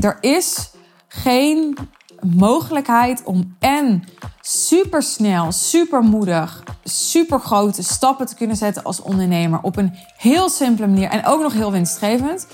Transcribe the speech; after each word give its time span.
Er 0.00 0.16
is 0.20 0.70
geen 1.08 1.76
mogelijkheid 2.20 3.22
om 3.24 3.56
en 3.58 4.04
super 4.40 5.02
snel, 5.02 5.52
super 5.52 6.02
moedig, 6.02 6.62
super 6.84 7.40
grote 7.40 7.82
stappen 7.82 8.26
te 8.26 8.34
kunnen 8.34 8.56
zetten 8.56 8.84
als 8.84 9.02
ondernemer 9.02 9.58
op 9.62 9.76
een 9.76 9.94
heel 10.16 10.48
simpele 10.48 10.86
manier 10.86 11.08
en 11.08 11.26
ook 11.26 11.42
nog 11.42 11.52
heel 11.52 11.72
winstgevend, 11.72 12.46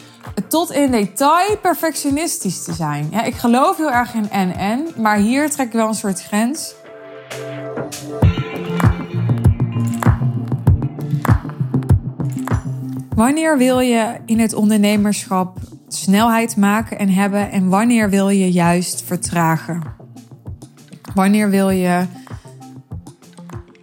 tot 0.48 0.70
in 0.70 0.90
detail 0.90 1.56
perfectionistisch 1.56 2.64
te 2.64 2.72
zijn. 2.72 3.08
Ja, 3.10 3.22
ik 3.22 3.34
geloof 3.34 3.76
heel 3.76 3.92
erg 3.92 4.14
in 4.14 4.30
en-en, 4.30 4.88
maar 4.96 5.16
hier 5.16 5.50
trek 5.50 5.66
ik 5.66 5.72
wel 5.72 5.88
een 5.88 5.94
soort 5.94 6.22
grens. 6.22 6.74
Wanneer 13.14 13.58
wil 13.58 13.80
je 13.80 14.16
in 14.26 14.38
het 14.38 14.54
ondernemerschap 14.54 15.58
snelheid 15.94 16.56
maken 16.56 16.98
en 16.98 17.08
hebben 17.08 17.50
en 17.50 17.68
wanneer 17.68 18.10
wil 18.10 18.28
je 18.28 18.52
juist 18.52 19.02
vertragen? 19.02 19.82
Wanneer 21.14 21.50
wil 21.50 21.70
je 21.70 22.06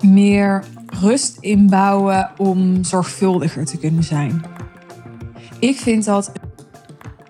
meer 0.02 0.64
rust 0.86 1.38
inbouwen 1.40 2.32
om 2.38 2.84
zorgvuldiger 2.84 3.66
te 3.66 3.78
kunnen 3.78 4.04
zijn? 4.04 4.42
Ik 5.60 5.80
vind 5.80 6.06
dat 6.06 6.28
een 6.28 6.50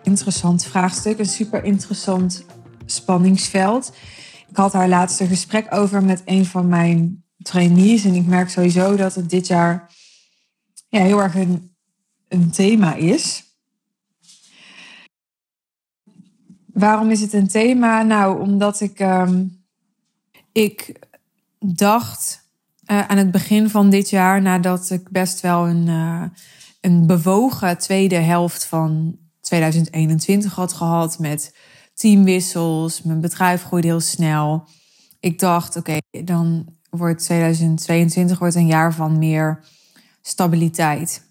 interessant 0.04 0.66
vraagstuk, 0.66 1.20
een 1.20 1.26
super 1.26 1.64
interessant 1.64 2.46
spanningsveld. 2.86 3.94
Ik 4.50 4.56
had 4.56 4.72
daar 4.72 4.90
laatst 4.90 5.20
een 5.20 5.28
gesprek 5.28 5.68
over 5.70 6.04
met 6.04 6.22
een 6.26 6.46
van 6.46 6.68
mijn 6.68 7.24
trainees 7.38 8.06
en 8.06 8.14
ik 8.14 8.26
merk 8.26 8.50
sowieso 8.50 8.96
dat 8.96 9.16
het 9.16 9.30
dit 9.30 9.48
jaar 9.48 9.90
ja, 10.90 11.02
heel 11.02 11.22
erg 11.22 11.36
een, 11.36 11.76
een 12.28 12.52
thema 12.52 12.96
is. 12.96 13.51
Waarom 16.74 17.10
is 17.10 17.22
het 17.22 17.34
een 17.34 17.48
thema? 17.48 18.02
Nou, 18.02 18.42
omdat 18.42 18.82
ik, 18.82 19.00
ehm, 19.00 19.44
ik 20.52 21.00
dacht 21.60 22.50
uh, 22.92 23.08
aan 23.08 23.18
het 23.18 23.32
begin 23.32 23.70
van 23.70 23.90
dit 23.90 24.10
jaar, 24.10 24.42
nadat 24.42 24.90
ik 24.90 25.10
best 25.10 25.42
wel 25.42 25.68
een, 25.68 25.88
uh, 25.88 26.24
een 26.82 27.08
bewogen 27.08 27.78
tweede 27.78 28.16
helft 28.16 28.66
van 28.66 29.18
2021 29.42 30.56
had 30.56 30.74
gehad 30.74 31.20
met 31.20 31.56
teamwissels, 31.94 33.02
mijn 33.02 33.22
bedrijf 33.22 33.64
groeide 33.64 33.88
heel 33.88 34.00
snel. 34.00 34.68
Ik 35.20 35.40
dacht, 35.40 35.76
oké, 35.76 35.98
dan 36.24 36.66
wordt 36.90 37.24
2022 37.24 38.40
wordt 38.40 38.56
een 38.56 38.68
jaar 38.68 38.94
van 38.94 39.18
meer 39.18 39.64
stabiliteit. 40.22 41.30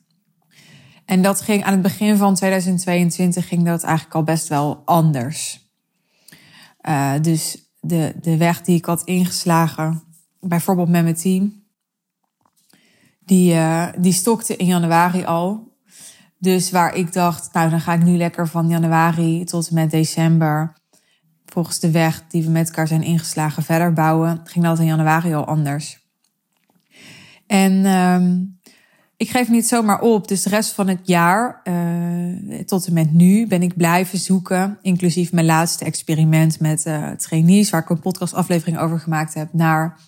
En 1.11 1.23
dat 1.23 1.41
ging 1.41 1.65
aan 1.65 1.73
het 1.73 1.83
begin 1.83 2.17
van 2.17 2.35
2022 2.35 3.49
ging 3.49 3.65
dat 3.65 3.83
eigenlijk 3.83 4.15
al 4.15 4.23
best 4.23 4.49
wel 4.49 4.83
anders. 4.85 5.69
Uh, 6.89 7.13
dus 7.21 7.73
de, 7.81 8.15
de 8.21 8.37
weg 8.37 8.61
die 8.61 8.77
ik 8.77 8.85
had 8.85 9.03
ingeslagen, 9.03 10.03
bijvoorbeeld 10.41 10.89
met 10.89 11.03
mijn 11.03 11.15
team, 11.15 11.65
die, 13.25 13.55
uh, 13.55 13.89
die 13.99 14.13
stokte 14.13 14.57
in 14.57 14.67
januari 14.67 15.25
al. 15.25 15.77
Dus 16.39 16.71
waar 16.71 16.95
ik 16.95 17.13
dacht, 17.13 17.53
nou 17.53 17.71
dan 17.71 17.81
ga 17.81 17.93
ik 17.93 18.03
nu 18.03 18.17
lekker 18.17 18.49
van 18.49 18.69
januari 18.69 19.45
tot 19.45 19.69
en 19.69 19.75
met 19.75 19.91
december, 19.91 20.77
volgens 21.45 21.79
de 21.79 21.91
weg 21.91 22.25
die 22.29 22.43
we 22.43 22.51
met 22.51 22.67
elkaar 22.67 22.89
zijn 22.89 23.03
ingeslagen, 23.03 23.63
verder 23.63 23.93
bouwen, 23.93 24.41
ging 24.45 24.65
dat 24.65 24.79
in 24.79 24.87
januari 24.87 25.35
al 25.35 25.45
anders. 25.45 25.99
En 27.47 27.87
um, 27.87 28.60
ik 29.21 29.31
geef 29.31 29.49
niet 29.49 29.69
zomaar 29.69 30.01
op. 30.01 30.29
Dus 30.29 30.43
de 30.43 30.49
rest 30.49 30.73
van 30.73 30.89
het 30.89 31.01
jaar, 31.03 31.61
uh, 31.65 32.59
tot 32.59 32.87
en 32.87 32.93
met 32.93 33.13
nu, 33.13 33.47
ben 33.47 33.63
ik 33.63 33.77
blijven 33.77 34.19
zoeken. 34.19 34.79
Inclusief 34.83 35.33
mijn 35.33 35.47
laatste 35.47 35.85
experiment 35.85 36.61
met 36.61 36.87
uh, 36.87 37.11
trainees, 37.11 37.71
waar 37.71 37.81
ik 37.83 37.91
een 37.91 38.01
podcastaflevering 38.01 38.79
over 38.79 38.99
gemaakt 38.99 39.35
heb. 39.35 39.53
Naar 39.53 40.01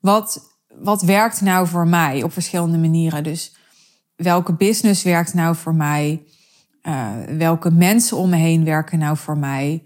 wat, 0.00 0.56
wat 0.68 1.02
werkt 1.02 1.40
nou 1.40 1.66
voor 1.68 1.86
mij 1.86 2.22
op 2.22 2.32
verschillende 2.32 2.78
manieren. 2.78 3.24
Dus 3.24 3.54
welke 4.16 4.54
business 4.54 5.02
werkt 5.02 5.34
nou 5.34 5.56
voor 5.56 5.74
mij? 5.74 6.22
Uh, 6.82 7.10
welke 7.38 7.70
mensen 7.70 8.16
om 8.16 8.30
me 8.30 8.36
heen 8.36 8.64
werken 8.64 8.98
nou 8.98 9.16
voor 9.16 9.38
mij? 9.38 9.82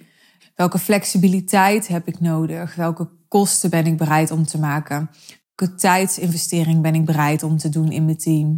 Welke 0.55 0.79
flexibiliteit 0.79 1.89
heb 1.89 2.07
ik 2.09 2.21
nodig? 2.21 2.75
Welke 2.75 3.09
kosten 3.29 3.71
ben 3.71 3.87
ik 3.87 3.97
bereid 3.97 4.31
om 4.31 4.47
te 4.47 4.59
maken? 4.59 5.11
Welke 5.57 5.75
tijdsinvestering 5.75 6.83
ben 6.83 6.95
ik 6.95 7.05
bereid 7.05 7.43
om 7.43 7.57
te 7.57 7.69
doen 7.69 7.93
in 7.93 8.05
mijn 8.05 8.17
team? 8.19 8.57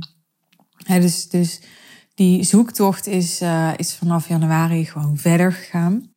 dus, 0.87 1.29
dus 1.29 1.61
die 2.15 2.45
zoektocht 2.45 3.07
is, 3.07 3.43
uh, 3.43 3.73
is 3.77 3.95
vanaf 3.95 4.29
januari 4.29 4.85
gewoon 4.85 5.17
verder 5.17 5.53
gegaan. 5.53 6.13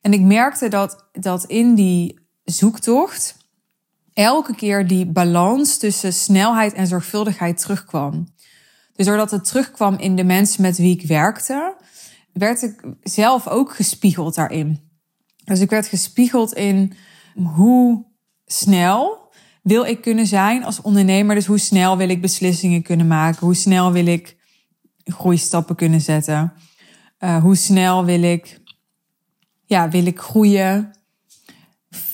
En 0.00 0.12
ik 0.12 0.20
merkte 0.20 0.68
dat, 0.68 1.08
dat 1.12 1.44
in 1.44 1.74
die 1.74 2.18
zoektocht 2.44 3.36
elke 4.12 4.54
keer 4.54 4.86
die 4.86 5.06
balans 5.06 5.76
tussen 5.78 6.12
snelheid 6.12 6.72
en 6.72 6.86
zorgvuldigheid 6.86 7.60
terugkwam. 7.60 8.34
Dus 8.92 9.06
doordat 9.06 9.30
het 9.30 9.44
terugkwam 9.44 9.94
in 9.94 10.16
de 10.16 10.24
mensen 10.24 10.62
met 10.62 10.76
wie 10.76 10.98
ik 10.98 11.06
werkte, 11.06 11.76
werd 12.32 12.62
ik 12.62 12.84
zelf 13.02 13.48
ook 13.48 13.74
gespiegeld 13.74 14.34
daarin. 14.34 14.90
Dus 15.44 15.60
ik 15.60 15.70
werd 15.70 15.86
gespiegeld 15.86 16.52
in 16.52 16.92
hoe 17.34 18.04
snel 18.46 19.25
wil 19.66 19.84
ik 19.84 20.00
kunnen 20.00 20.26
zijn 20.26 20.64
als 20.64 20.80
ondernemer? 20.80 21.34
Dus 21.34 21.46
hoe 21.46 21.58
snel 21.58 21.96
wil 21.96 22.08
ik 22.08 22.20
beslissingen 22.20 22.82
kunnen 22.82 23.06
maken? 23.06 23.46
Hoe 23.46 23.54
snel 23.54 23.92
wil 23.92 24.06
ik 24.06 24.36
groeistappen 25.04 25.76
kunnen 25.76 26.00
zetten? 26.00 26.52
Uh, 27.20 27.42
hoe 27.42 27.56
snel 27.56 28.04
wil 28.04 28.22
ik, 28.22 28.60
ja, 29.64 29.88
wil 29.88 30.06
ik 30.06 30.18
groeien? 30.18 30.90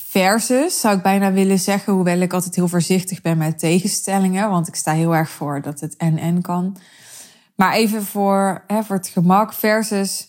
Versus 0.09 0.81
zou 0.81 0.97
ik 0.97 1.03
bijna 1.03 1.33
willen 1.33 1.59
zeggen, 1.59 1.93
hoewel 1.93 2.21
ik 2.21 2.33
altijd 2.33 2.55
heel 2.55 2.69
voorzichtig 2.69 3.21
ben 3.21 3.39
met 3.39 3.59
tegenstellingen, 3.59 4.51
want 4.51 4.69
ik 4.69 4.75
sta 4.75 4.93
heel 4.93 5.15
erg 5.15 5.31
voor 5.31 5.63
dat 5.63 5.81
het 5.81 5.97
en-en 5.97 6.43
kan. 6.43 6.77
Maar 7.55 7.73
even 7.73 8.03
voor, 8.05 8.65
hè, 8.67 8.83
voor 8.83 8.97
het 8.97 9.09
gemak, 9.09 9.53
versus 9.53 10.29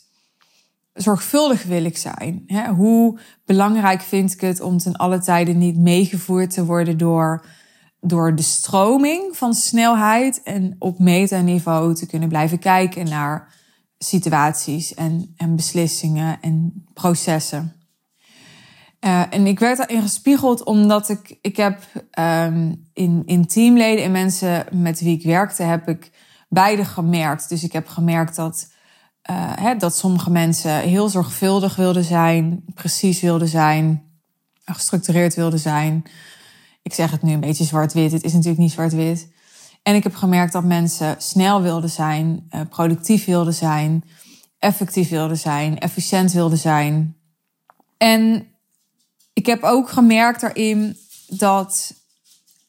zorgvuldig 0.94 1.64
wil 1.64 1.86
ik 1.86 1.98
zijn? 1.98 2.46
Hoe 2.76 3.20
belangrijk 3.46 4.02
vind 4.02 4.34
ik 4.34 4.42
het 4.42 4.62
om 4.62 4.78
ten 4.78 4.96
alle 4.96 5.20
tijden 5.20 5.58
niet 5.58 5.78
meegevoerd 5.78 6.54
te 6.54 6.66
worden 6.66 6.98
door, 6.98 7.46
door 8.00 8.36
de 8.36 8.42
stroming 8.42 9.38
van 9.38 9.54
snelheid 9.54 10.42
en 10.44 10.76
op 10.80 11.00
metaniveau 11.00 11.96
te 11.96 12.06
kunnen 12.06 12.30
blijven 12.30 12.60
kijken 12.60 13.10
naar 13.10 13.54
situaties 13.98 14.94
en, 14.94 15.34
en 15.38 15.56
beslissingen 15.56 16.38
en 16.42 16.86
processen. 16.94 17.74
Uh, 19.06 19.24
en 19.30 19.48
ik 19.48 19.60
werd 19.60 19.78
daarin 19.78 20.02
gespiegeld 20.02 20.64
omdat 20.64 21.10
ik, 21.10 21.38
ik 21.42 21.58
heb 21.58 21.80
um, 22.20 22.90
in, 22.94 23.24
in 23.26 23.46
teamleden 23.46 24.04
en 24.04 24.12
mensen 24.12 24.66
met 24.72 25.00
wie 25.00 25.18
ik 25.18 25.24
werkte, 25.24 25.64
heb 25.64 25.88
ik 25.88 26.12
beide 26.50 26.86
gemerkt. 26.86 27.50
Dus 27.50 27.64
ik 27.64 27.72
heb 27.72 27.88
gemerkt 27.88 28.36
dat 28.36 28.73
uh, 29.30 29.52
hè, 29.56 29.76
dat 29.76 29.98
sommige 29.98 30.30
mensen 30.30 30.80
heel 30.80 31.10
zorgvuldig 31.10 31.76
wilden 31.76 32.04
zijn, 32.04 32.64
precies 32.74 33.22
wilden 33.22 33.48
zijn, 33.48 34.04
gestructureerd 34.66 35.36
wilden 35.36 35.60
zijn. 35.60 36.04
Ik 36.82 36.94
zeg 36.94 37.12
het 37.12 37.22
nu 37.22 37.34
een 37.34 37.40
beetje 37.40 37.64
zwart-wit, 37.64 38.12
het 38.12 38.24
is 38.24 38.34
natuurlijk 38.34 38.60
niet 38.60 38.72
zwart-wit. 38.72 39.32
En 39.84 39.96
ik 39.96 40.04
heb 40.04 40.16
gemerkt 40.16 40.54
dat 40.54 40.64
mensen 40.64 41.16
snel 41.18 41.62
wilden 41.62 41.90
zijn, 41.90 42.48
uh, 42.52 42.62
productief 42.70 43.26
wilden 43.26 43.54
zijn, 43.54 44.04
effectief 44.60 45.10
wilden 45.10 45.38
zijn, 45.38 45.80
efficiënt 45.80 46.32
wilden 46.32 46.58
zijn. 46.58 47.16
En 47.98 48.48
ik 49.34 49.46
heb 49.46 49.64
ook 49.64 49.90
gemerkt 49.90 50.42
daarin 50.42 50.98
dat 51.28 51.94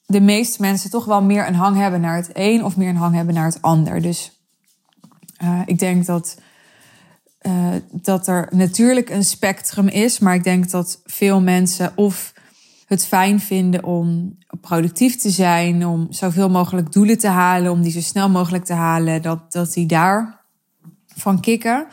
de 0.05 0.21
meeste 0.21 0.61
mensen 0.61 0.89
toch 0.89 1.05
wel 1.05 1.21
meer 1.21 1.47
een 1.47 1.55
hang 1.55 1.77
hebben 1.77 2.01
naar 2.01 2.15
het 2.15 2.29
een 2.33 2.63
of 2.63 2.77
meer 2.77 2.89
een 2.89 2.95
hang 2.95 3.15
hebben 3.15 3.33
naar 3.33 3.45
het 3.45 3.61
ander. 3.61 4.01
Dus 4.01 4.31
uh, 5.43 5.61
ik 5.65 5.79
denk 5.79 6.05
dat 6.05 6.37
uh, 7.47 7.67
dat 7.91 8.27
er 8.27 8.47
natuurlijk 8.51 9.09
een 9.09 9.23
spectrum 9.23 9.87
is, 9.87 10.19
maar 10.19 10.35
ik 10.35 10.43
denk 10.43 10.69
dat 10.69 11.01
veel 11.05 11.41
mensen 11.41 11.91
of 11.95 12.33
het 12.85 13.05
fijn 13.05 13.39
vinden 13.39 13.83
om 13.83 14.37
productief 14.61 15.15
te 15.15 15.29
zijn, 15.29 15.85
om 15.85 16.07
zoveel 16.09 16.49
mogelijk 16.49 16.91
doelen 16.91 17.17
te 17.17 17.27
halen, 17.27 17.71
om 17.71 17.81
die 17.81 17.91
zo 17.91 18.01
snel 18.01 18.29
mogelijk 18.29 18.65
te 18.65 18.73
halen, 18.73 19.21
dat, 19.21 19.51
dat 19.51 19.73
die 19.73 19.85
daar 19.85 20.45
van 21.15 21.39
kicken. 21.39 21.87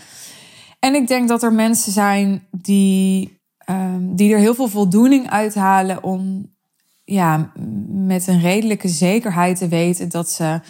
En 0.78 0.94
ik 0.94 1.08
denk 1.08 1.28
dat 1.28 1.43
er 1.43 1.52
mensen 1.52 1.93
zijn 1.93 2.46
die, 2.50 3.38
um, 3.70 4.16
die 4.16 4.32
er 4.32 4.38
heel 4.38 4.55
veel 4.55 4.69
voldoening 4.69 5.31
uithalen 5.31 6.02
om 6.02 6.50
ja, 7.05 7.52
met 7.88 8.26
een 8.26 8.40
redelijke 8.40 8.88
zekerheid 8.88 9.58
te 9.58 9.69
weten 9.69 10.08
dat 10.08 10.31
ze 10.31 10.60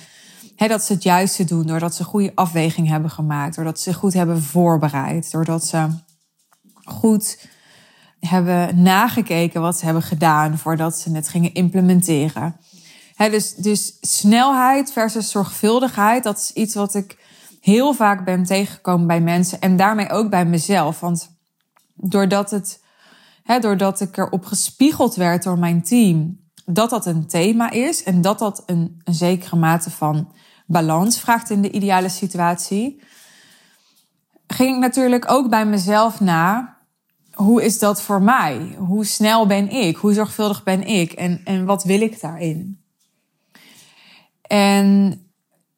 dat 0.56 0.84
ze 0.84 0.93
het 0.93 1.02
juiste 1.02 1.44
doen, 1.44 1.66
doordat 1.66 1.94
ze 1.94 2.04
goede 2.04 2.32
afweging 2.34 2.88
hebben 2.88 3.10
gemaakt, 3.10 3.56
doordat 3.56 3.81
ze 3.81 3.94
goed 3.94 4.12
hebben 4.12 4.43
voorbereid, 4.43 5.31
doordat 5.31 5.66
ze 5.66 5.88
goed 6.84 7.38
hebben 8.20 8.82
nagekeken 8.82 9.60
wat 9.60 9.78
ze 9.78 9.84
hebben 9.84 10.02
gedaan 10.02 10.58
voordat 10.58 10.99
ze 10.99 11.12
het 11.12 11.28
gingen 11.28 11.54
implementeren. 11.54 12.56
dus, 13.16 13.54
dus 13.54 13.96
snelheid 14.00 14.93
versus 14.93 15.31
zorgvuldigheid, 15.31 16.22
dat 16.22 16.38
is 16.38 16.52
iets 16.52 16.75
wat 16.75 16.94
ik 16.94 17.19
heel 17.60 17.93
vaak 17.94 18.25
ben 18.25 18.44
tegengekomen 18.44 19.06
bij 19.06 19.20
mensen 19.20 19.60
en 19.60 19.76
daarmee 19.76 20.10
ook 20.10 20.31
bij 20.31 20.46
mezelf. 20.46 21.00
Want 21.00 21.31
doordat, 21.94 22.50
het, 22.50 22.82
doordat 23.60 24.00
ik 24.00 24.16
erop 24.16 24.44
gespiegeld 24.44 25.14
werd 25.14 25.43
door 25.43 25.58
mijn 25.58 25.82
team, 25.82 26.40
dat 26.64 26.90
dat 26.90 27.06
een 27.06 27.26
thema 27.26 27.70
is 27.70 28.02
en 28.02 28.20
dat 28.20 28.38
dat 28.38 28.62
een, 28.66 29.00
een 29.04 29.14
zekere 29.14 29.56
mate 29.56 29.90
van 29.90 30.32
balans 30.73 31.21
vraagt 31.21 31.51
in 31.51 31.63
de 31.63 31.71
ideale 31.71 32.09
situatie, 32.09 33.03
ging 34.47 34.75
ik 34.75 34.81
natuurlijk 34.81 35.31
ook 35.31 35.49
bij 35.49 35.67
mezelf 35.67 36.21
na. 36.21 36.77
Hoe 37.33 37.65
is 37.65 37.79
dat 37.79 38.03
voor 38.03 38.23
mij? 38.23 38.75
Hoe 38.79 39.05
snel 39.05 39.47
ben 39.47 39.71
ik? 39.71 39.97
Hoe 39.97 40.13
zorgvuldig 40.13 40.63
ben 40.63 40.87
ik? 40.87 41.13
En, 41.13 41.41
en 41.45 41.65
wat 41.65 41.85
wil 41.85 42.01
ik 42.01 42.21
daarin? 42.21 42.81
En 44.43 45.21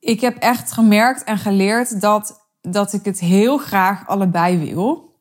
ik 0.00 0.20
heb 0.20 0.36
echt 0.36 0.72
gemerkt 0.72 1.24
en 1.24 1.38
geleerd 1.38 2.00
dat, 2.00 2.48
dat 2.60 2.92
ik 2.92 3.04
het 3.04 3.20
heel 3.20 3.58
graag 3.58 4.08
allebei 4.08 4.58
wil. 4.58 5.14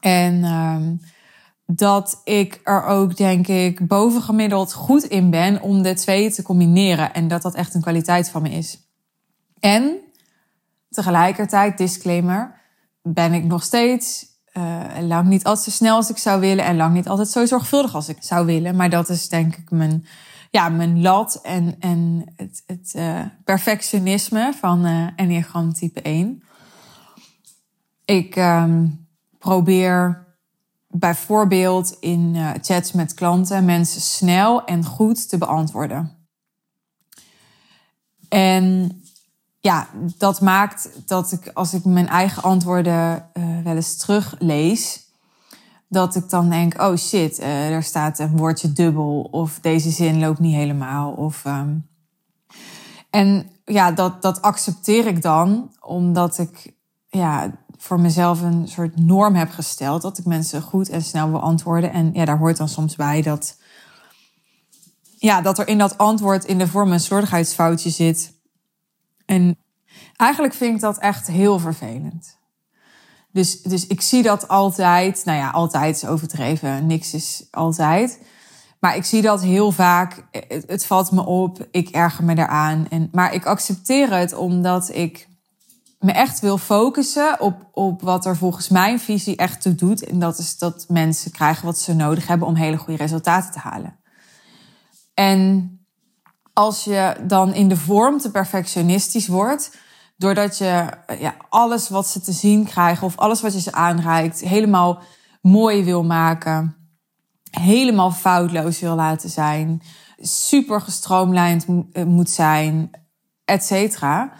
En 0.00 0.44
um, 0.44 1.00
dat 1.66 2.20
ik 2.24 2.60
er 2.64 2.84
ook, 2.84 3.16
denk 3.16 3.46
ik, 3.46 3.86
bovengemiddeld 3.88 4.72
goed 4.72 5.04
in 5.04 5.30
ben 5.30 5.62
om 5.62 5.82
de 5.82 5.94
twee 5.94 6.32
te 6.32 6.42
combineren. 6.42 7.14
En 7.14 7.28
dat 7.28 7.42
dat 7.42 7.54
echt 7.54 7.74
een 7.74 7.80
kwaliteit 7.80 8.28
van 8.28 8.42
me 8.42 8.50
is. 8.50 8.78
En 9.60 9.98
tegelijkertijd, 10.90 11.78
disclaimer, 11.78 12.60
ben 13.02 13.32
ik 13.32 13.44
nog 13.44 13.62
steeds 13.62 14.26
uh, 14.52 14.82
lang 15.00 15.28
niet 15.28 15.44
altijd 15.44 15.64
zo 15.64 15.70
snel 15.70 15.96
als 15.96 16.10
ik 16.10 16.18
zou 16.18 16.40
willen. 16.40 16.64
En 16.64 16.76
lang 16.76 16.94
niet 16.94 17.08
altijd 17.08 17.28
zo 17.28 17.46
zorgvuldig 17.46 17.94
als 17.94 18.08
ik 18.08 18.16
zou 18.20 18.46
willen. 18.46 18.76
Maar 18.76 18.90
dat 18.90 19.08
is 19.08 19.28
denk 19.28 19.56
ik 19.56 19.70
mijn, 19.70 20.06
ja, 20.50 20.68
mijn 20.68 21.02
lat 21.02 21.40
en, 21.42 21.76
en 21.80 22.24
het, 22.36 22.62
het 22.66 22.92
uh, 22.96 23.20
perfectionisme 23.44 24.52
van 24.60 24.86
uh, 24.86 25.06
Enneagram 25.16 25.72
type 25.72 26.02
1. 26.02 26.42
Ik 28.04 28.36
um, 28.36 29.06
probeer 29.38 30.25
bijvoorbeeld 30.88 31.96
in 32.00 32.34
uh, 32.34 32.50
chats 32.60 32.92
met 32.92 33.14
klanten 33.14 33.64
mensen 33.64 34.00
snel 34.00 34.64
en 34.64 34.84
goed 34.84 35.28
te 35.28 35.38
beantwoorden. 35.38 36.26
En 38.28 38.96
ja, 39.60 39.88
dat 40.18 40.40
maakt 40.40 40.90
dat 41.06 41.32
ik 41.32 41.50
als 41.54 41.74
ik 41.74 41.84
mijn 41.84 42.08
eigen 42.08 42.42
antwoorden 42.42 43.30
uh, 43.34 43.62
wel 43.64 43.74
eens 43.74 43.96
teruglees, 43.96 45.04
dat 45.88 46.14
ik 46.14 46.28
dan 46.28 46.50
denk: 46.50 46.80
oh 46.80 46.96
shit, 46.96 47.40
uh, 47.40 47.70
er 47.70 47.82
staat 47.82 48.18
een 48.18 48.36
woordje 48.36 48.72
dubbel 48.72 49.28
of 49.30 49.58
deze 49.60 49.90
zin 49.90 50.18
loopt 50.18 50.38
niet 50.38 50.54
helemaal. 50.54 51.12
Of, 51.12 51.44
um... 51.44 51.86
En 53.10 53.50
ja, 53.64 53.92
dat, 53.92 54.22
dat 54.22 54.42
accepteer 54.42 55.06
ik 55.06 55.22
dan, 55.22 55.72
omdat 55.80 56.38
ik 56.38 56.74
ja, 57.08 57.50
voor 57.78 58.00
mezelf 58.00 58.42
een 58.42 58.68
soort 58.68 58.98
norm 58.98 59.34
heb 59.34 59.50
gesteld. 59.50 60.02
Dat 60.02 60.18
ik 60.18 60.24
mensen 60.24 60.62
goed 60.62 60.88
en 60.88 61.02
snel 61.02 61.30
wil 61.30 61.40
antwoorden. 61.40 61.92
En 61.92 62.10
ja, 62.12 62.24
daar 62.24 62.38
hoort 62.38 62.56
dan 62.56 62.68
soms 62.68 62.96
bij 62.96 63.22
dat, 63.22 63.56
ja, 65.18 65.40
dat 65.40 65.58
er 65.58 65.68
in 65.68 65.78
dat 65.78 65.98
antwoord 65.98 66.44
in 66.44 66.58
de 66.58 66.68
vorm 66.68 66.92
een 66.92 67.00
slordigheidsfoutje 67.00 67.90
zit. 67.90 68.32
En 69.26 69.56
eigenlijk 70.16 70.54
vind 70.54 70.74
ik 70.74 70.80
dat 70.80 70.98
echt 70.98 71.26
heel 71.26 71.58
vervelend. 71.58 72.38
Dus, 73.32 73.62
dus 73.62 73.86
ik 73.86 74.00
zie 74.00 74.22
dat 74.22 74.48
altijd. 74.48 75.24
Nou 75.24 75.38
ja, 75.38 75.50
altijd 75.50 75.96
is 75.96 76.06
overdreven. 76.06 76.86
Niks 76.86 77.14
is 77.14 77.46
altijd. 77.50 78.20
Maar 78.80 78.96
ik 78.96 79.04
zie 79.04 79.22
dat 79.22 79.42
heel 79.42 79.72
vaak. 79.72 80.24
Het, 80.30 80.64
het 80.66 80.86
valt 80.86 81.12
me 81.12 81.24
op. 81.24 81.66
Ik 81.70 81.88
erger 81.88 82.24
me 82.24 82.38
eraan. 82.38 82.86
En, 82.88 83.08
maar 83.12 83.34
ik 83.34 83.46
accepteer 83.46 84.12
het 84.12 84.34
omdat 84.34 84.94
ik 84.94 85.28
me 85.98 86.12
echt 86.12 86.40
wil 86.40 86.58
focussen 86.58 87.40
op, 87.40 87.68
op 87.72 88.02
wat 88.02 88.26
er 88.26 88.36
volgens 88.36 88.68
mijn 88.68 89.00
visie 89.00 89.36
echt 89.36 89.62
toe 89.62 89.74
doet. 89.74 90.04
En 90.04 90.18
dat 90.18 90.38
is 90.38 90.58
dat 90.58 90.84
mensen 90.88 91.30
krijgen 91.30 91.64
wat 91.64 91.78
ze 91.78 91.94
nodig 91.94 92.26
hebben 92.26 92.48
om 92.48 92.54
hele 92.54 92.76
goede 92.76 93.02
resultaten 93.02 93.52
te 93.52 93.58
halen. 93.58 93.96
En 95.14 95.70
als 96.52 96.84
je 96.84 97.16
dan 97.22 97.54
in 97.54 97.68
de 97.68 97.76
vorm 97.76 98.18
te 98.18 98.30
perfectionistisch 98.30 99.26
wordt, 99.26 99.76
doordat 100.16 100.58
je 100.58 100.88
ja, 101.18 101.34
alles 101.48 101.88
wat 101.88 102.06
ze 102.06 102.20
te 102.20 102.32
zien 102.32 102.64
krijgen 102.64 103.06
of 103.06 103.16
alles 103.16 103.40
wat 103.40 103.52
je 103.52 103.60
ze 103.60 103.72
aanreikt 103.72 104.40
helemaal 104.40 105.02
mooi 105.40 105.84
wil 105.84 106.04
maken, 106.04 106.76
helemaal 107.50 108.10
foutloos 108.10 108.80
wil 108.80 108.94
laten 108.94 109.30
zijn, 109.30 109.82
super 110.20 110.80
gestroomlijnd 110.80 111.66
eh, 111.92 112.04
moet 112.04 112.30
zijn, 112.30 112.90
et 113.44 113.64
cetera 113.64 114.32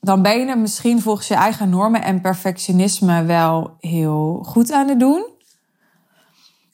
dan 0.00 0.22
ben 0.22 0.38
je 0.38 0.46
het 0.46 0.58
misschien 0.58 1.02
volgens 1.02 1.28
je 1.28 1.34
eigen 1.34 1.70
normen 1.70 2.02
en 2.02 2.20
perfectionisme 2.20 3.24
wel 3.24 3.76
heel 3.80 4.42
goed 4.46 4.72
aan 4.72 4.88
het 4.88 5.00
doen. 5.00 5.26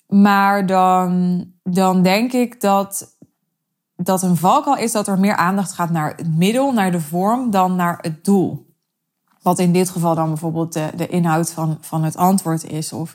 Maar 0.07 0.67
dan, 0.67 1.45
dan 1.63 2.03
denk 2.03 2.33
ik 2.33 2.61
dat, 2.61 3.17
dat 3.97 4.23
een 4.23 4.37
valkuil 4.37 4.77
is 4.77 4.93
dat 4.93 5.09
er 5.09 5.19
meer 5.19 5.37
aandacht 5.37 5.73
gaat 5.73 5.91
naar 5.91 6.13
het 6.17 6.37
middel, 6.37 6.73
naar 6.73 6.93
de 6.93 7.01
vorm, 7.01 7.51
dan 7.51 7.77
naar 7.77 7.99
het 8.01 8.25
doel. 8.25 8.73
Wat 9.43 9.59
in 9.59 9.73
dit 9.73 9.91
geval 9.91 10.15
dan 10.15 10.29
bijvoorbeeld 10.29 10.73
de, 10.73 10.91
de 10.97 11.07
inhoud 11.07 11.53
van, 11.53 11.79
van 11.81 12.05
het 12.05 12.17
antwoord 12.17 12.65
is. 12.65 12.93
Of 12.93 13.15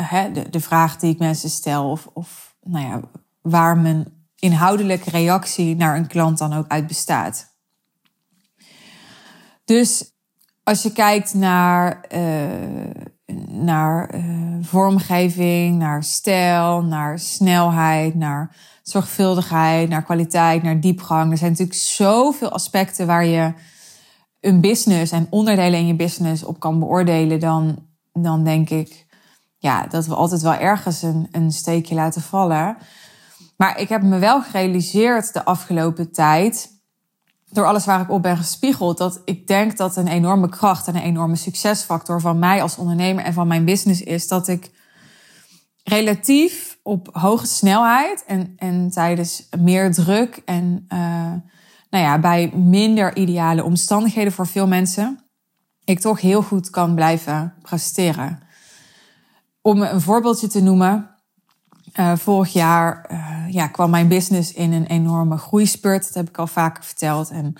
uh, 0.00 0.24
de, 0.32 0.50
de 0.50 0.60
vraag 0.60 0.96
die 0.96 1.12
ik 1.12 1.18
mensen 1.18 1.50
stel. 1.50 1.90
Of, 1.90 2.08
of 2.12 2.54
nou 2.62 2.86
ja, 2.86 3.00
waar 3.42 3.78
mijn 3.78 4.06
inhoudelijke 4.38 5.10
reactie 5.10 5.76
naar 5.76 5.96
een 5.96 6.06
klant 6.06 6.38
dan 6.38 6.52
ook 6.52 6.68
uit 6.68 6.86
bestaat. 6.86 7.49
Dus 9.70 10.12
als 10.62 10.82
je 10.82 10.92
kijkt 10.92 11.34
naar, 11.34 12.04
uh, 12.14 13.36
naar 13.48 14.14
uh, 14.14 14.56
vormgeving, 14.60 15.78
naar 15.78 16.02
stijl, 16.02 16.82
naar 16.82 17.18
snelheid, 17.18 18.14
naar 18.14 18.56
zorgvuldigheid, 18.82 19.88
naar 19.88 20.02
kwaliteit, 20.02 20.62
naar 20.62 20.80
diepgang. 20.80 21.30
Er 21.30 21.38
zijn 21.38 21.50
natuurlijk 21.50 21.78
zoveel 21.78 22.50
aspecten 22.50 23.06
waar 23.06 23.24
je 23.24 23.52
een 24.40 24.60
business 24.60 25.12
en 25.12 25.26
onderdelen 25.30 25.78
in 25.78 25.86
je 25.86 25.96
business 25.96 26.44
op 26.44 26.60
kan 26.60 26.78
beoordelen. 26.78 27.40
Dan, 27.40 27.86
dan 28.12 28.44
denk 28.44 28.70
ik 28.70 29.06
ja, 29.58 29.86
dat 29.86 30.06
we 30.06 30.14
altijd 30.14 30.42
wel 30.42 30.54
ergens 30.54 31.02
een, 31.02 31.28
een 31.32 31.52
steekje 31.52 31.94
laten 31.94 32.22
vallen. 32.22 32.76
Maar 33.56 33.80
ik 33.80 33.88
heb 33.88 34.02
me 34.02 34.18
wel 34.18 34.42
gerealiseerd 34.42 35.32
de 35.32 35.44
afgelopen 35.44 36.12
tijd 36.12 36.79
door 37.50 37.66
alles 37.66 37.84
waar 37.84 38.00
ik 38.00 38.10
op 38.10 38.22
ben 38.22 38.36
gespiegeld, 38.36 38.98
dat 38.98 39.20
ik 39.24 39.46
denk 39.46 39.76
dat 39.76 39.96
een 39.96 40.08
enorme 40.08 40.48
kracht 40.48 40.86
en 40.86 40.96
een 40.96 41.02
enorme 41.02 41.36
succesfactor 41.36 42.20
van 42.20 42.38
mij 42.38 42.62
als 42.62 42.76
ondernemer 42.76 43.24
en 43.24 43.32
van 43.32 43.46
mijn 43.46 43.64
business 43.64 44.02
is 44.02 44.28
dat 44.28 44.48
ik 44.48 44.70
relatief 45.84 46.78
op 46.82 47.08
hoge 47.12 47.46
snelheid 47.46 48.24
en, 48.24 48.52
en 48.56 48.90
tijdens 48.90 49.48
meer 49.58 49.92
druk 49.92 50.42
en 50.44 50.86
uh, 50.92 51.32
nou 51.90 52.04
ja, 52.04 52.18
bij 52.18 52.50
minder 52.54 53.16
ideale 53.16 53.64
omstandigheden 53.64 54.32
voor 54.32 54.46
veel 54.46 54.66
mensen, 54.66 55.24
ik 55.84 56.00
toch 56.00 56.20
heel 56.20 56.42
goed 56.42 56.70
kan 56.70 56.94
blijven 56.94 57.54
presteren. 57.62 58.40
Om 59.62 59.82
een 59.82 60.00
voorbeeldje 60.00 60.46
te 60.46 60.62
noemen, 60.62 61.09
uh, 61.94 62.16
vorig 62.16 62.52
jaar 62.52 63.06
uh, 63.12 63.52
ja, 63.52 63.66
kwam 63.66 63.90
mijn 63.90 64.08
business 64.08 64.52
in 64.52 64.72
een 64.72 64.86
enorme 64.86 65.36
groeispurt. 65.36 66.04
Dat 66.04 66.14
heb 66.14 66.28
ik 66.28 66.38
al 66.38 66.46
vaker 66.46 66.84
verteld. 66.84 67.30
En 67.30 67.54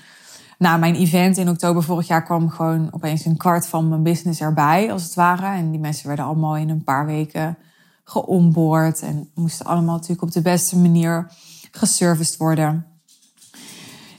na 0.58 0.76
mijn 0.76 0.94
event 0.94 1.36
in 1.36 1.48
oktober 1.48 1.82
vorig 1.82 2.06
jaar 2.06 2.24
kwam 2.24 2.50
gewoon 2.50 2.88
opeens 2.90 3.24
een 3.24 3.36
kwart 3.36 3.66
van 3.66 3.88
mijn 3.88 4.02
business 4.02 4.40
erbij, 4.40 4.92
als 4.92 5.02
het 5.02 5.14
ware. 5.14 5.56
En 5.56 5.70
die 5.70 5.80
mensen 5.80 6.06
werden 6.06 6.24
allemaal 6.24 6.56
in 6.56 6.68
een 6.68 6.84
paar 6.84 7.06
weken 7.06 7.58
geonboard. 8.04 9.02
En 9.02 9.30
moesten 9.34 9.66
allemaal 9.66 9.94
natuurlijk 9.94 10.22
op 10.22 10.32
de 10.32 10.42
beste 10.42 10.78
manier 10.78 11.30
geserviced 11.70 12.36
worden. 12.36 12.86